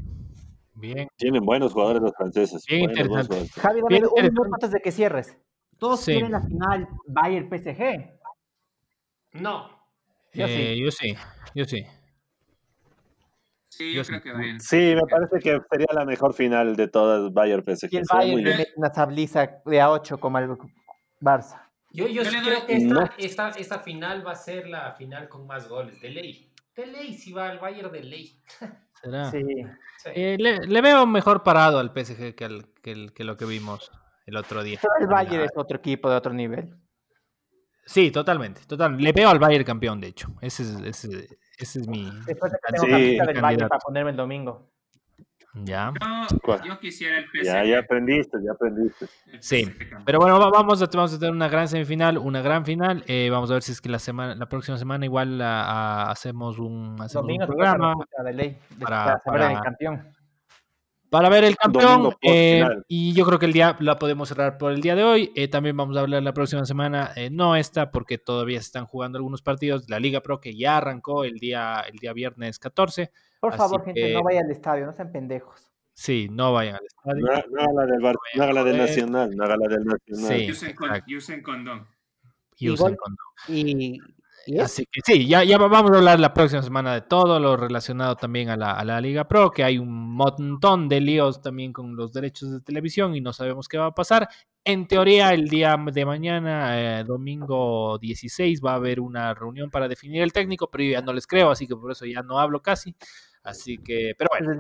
[0.78, 1.07] Bien.
[1.15, 2.63] Tienen buenos jugadores los franceses.
[2.67, 3.49] Bien interesante.
[3.59, 5.36] Javi, dame un minuto antes de que cierres.
[5.80, 8.19] ¿Todos quieren la final Bayern PSG?
[9.34, 9.69] No.
[10.34, 10.80] Yo, sí.
[10.80, 11.15] yo sí.
[11.55, 11.86] Yo sí.
[13.69, 14.59] Sí, yo, creo que Bayern.
[14.59, 17.93] Sí, me parece que sería la mejor final de todas Bayern PSG.
[17.93, 20.49] Y el Bayern le mete una tabliza de A8 como el
[21.19, 21.61] Barça.
[21.91, 25.47] Yo, yo, sí creo que esta, esta, esta, final va a ser la final con
[25.47, 26.51] más goles, de ley.
[26.75, 28.39] De ley, si va al Bayern de ley.
[29.01, 29.32] ¿Será?
[29.32, 29.43] Sí.
[30.05, 33.91] Eh, le, veo mejor parado al PSG que, al, que, que, lo que vimos
[34.25, 34.79] el otro día.
[34.81, 36.75] Pero el Bayern es otro equipo de otro nivel.
[37.85, 38.97] Sí, totalmente, total.
[38.97, 40.33] Le veo al Bayern campeón, de hecho.
[40.41, 42.11] Ese es, ese, ese es mi.
[42.25, 44.69] Después de que tengo sí, del Bayern para ponerme el domingo.
[45.63, 45.93] Ya.
[46.65, 47.45] yo quisiera el PSG.
[47.45, 49.07] Ya, ya aprendiste, ya aprendiste.
[49.39, 49.69] Sí,
[50.05, 53.03] pero bueno, vamos a, vamos a tener una gran semifinal, una gran final.
[53.07, 56.95] Eh, vamos a ver si es que la semana, la próxima semana igual hacemos un,
[56.99, 57.95] hacemos un programa
[58.79, 60.16] para, saber el campeón
[61.09, 62.13] para ver el campeón.
[62.21, 65.31] Eh, y yo creo que el día la podemos cerrar por el día de hoy.
[65.35, 68.85] Eh, también vamos a hablar la próxima semana, eh, no esta, porque todavía se están
[68.85, 69.89] jugando algunos partidos.
[69.89, 73.11] La Liga Pro que ya arrancó el día, el día viernes 14.
[73.39, 75.71] Por favor, gente, no vayan al estadio, no sean pendejos.
[75.93, 77.25] Sí, no vayan al estadio.
[77.25, 78.01] No, haga la del,
[78.35, 80.37] no haga la del Nacional, no haga la del Nacional.
[80.37, 80.75] Sí, usen,
[81.41, 81.87] condón.
[82.57, 83.27] Y usen condón.
[83.47, 83.99] Y,
[84.61, 88.15] Así que sí, ya, ya vamos a hablar la próxima semana de todo lo relacionado
[88.15, 91.95] también a la, a la, Liga Pro, que hay un montón de líos también con
[91.95, 94.29] los derechos de televisión y no sabemos qué va a pasar.
[94.63, 99.87] En teoría, el día de mañana, eh, domingo 16, va a haber una reunión para
[99.87, 102.39] definir el técnico, pero yo ya no les creo, así que por eso ya no
[102.39, 102.95] hablo casi.
[103.47, 104.51] Así que, pero bueno.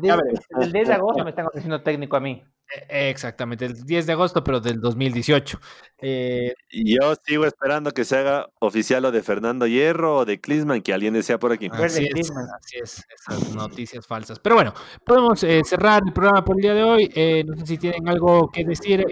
[0.61, 2.41] El 10, de agosto me están ofreciendo técnico a mí.
[2.87, 5.59] E, exactamente, el 10 de agosto, pero del 2018.
[5.99, 10.81] Eh, Yo sigo esperando que se haga oficial lo de Fernando Hierro o de Klisman,
[10.81, 11.67] que alguien desea por aquí.
[11.69, 14.39] Así es, así es, esas noticias falsas.
[14.39, 14.73] Pero bueno,
[15.05, 17.11] podemos eh, cerrar el programa por el día de hoy.
[17.13, 19.05] Eh, no sé si tienen algo que decir,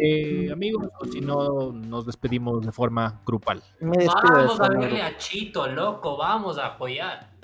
[0.54, 3.62] amigos, o si no, nos despedimos de forma grupal.
[3.82, 7.35] vamos a verle a Chito, loco, vamos a apoyar.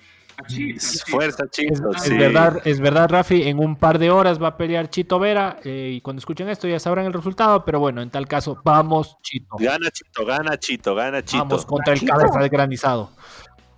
[1.08, 1.92] Fuerza, Chito.
[1.92, 3.44] Es, verdad, es verdad, Rafi.
[3.44, 5.58] En un par de horas va a pelear Chito Vera.
[5.64, 7.64] Eh, y cuando escuchen esto ya sabrán el resultado.
[7.66, 9.56] Pero bueno, en tal caso, vamos, Chito.
[9.60, 11.44] Gana Chito, gana Chito, gana Chito.
[11.44, 13.12] Vamos contra el cabeza de granizado.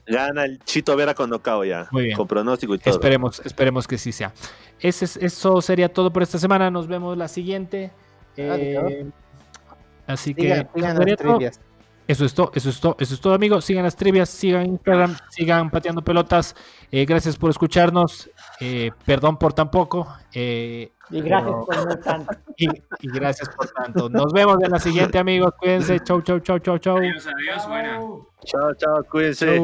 [0.06, 1.88] Gana el Chito Vera con nocao ya.
[1.92, 2.18] Muy bien.
[2.18, 2.94] Con pronóstico y todo.
[2.94, 4.34] Esperemos, esperemos que sí sea.
[4.80, 6.70] Ese, eso sería todo por esta semana.
[6.70, 7.92] Nos vemos la siguiente.
[8.36, 9.06] Eh,
[10.08, 10.68] así que.
[12.08, 13.64] Eso es todo, eso es todo, eso es todo, amigos.
[13.64, 16.56] Sigan las trivias, sigan Instagram, sigan pateando pelotas.
[16.92, 18.30] Eh, gracias por escucharnos.
[18.60, 20.08] Eh, perdón por tan poco.
[20.34, 22.34] Eh, y gracias por tanto.
[22.56, 22.68] Y,
[23.10, 24.10] gracias por tanto.
[24.10, 25.54] Nos vemos en la siguiente, amigos.
[25.58, 26.00] Cuídense.
[26.02, 26.98] Chau, chau, chau, chau, chau.
[26.98, 28.00] Adiós, adiós, buena.
[28.46, 29.60] Chao, chau, cuídense.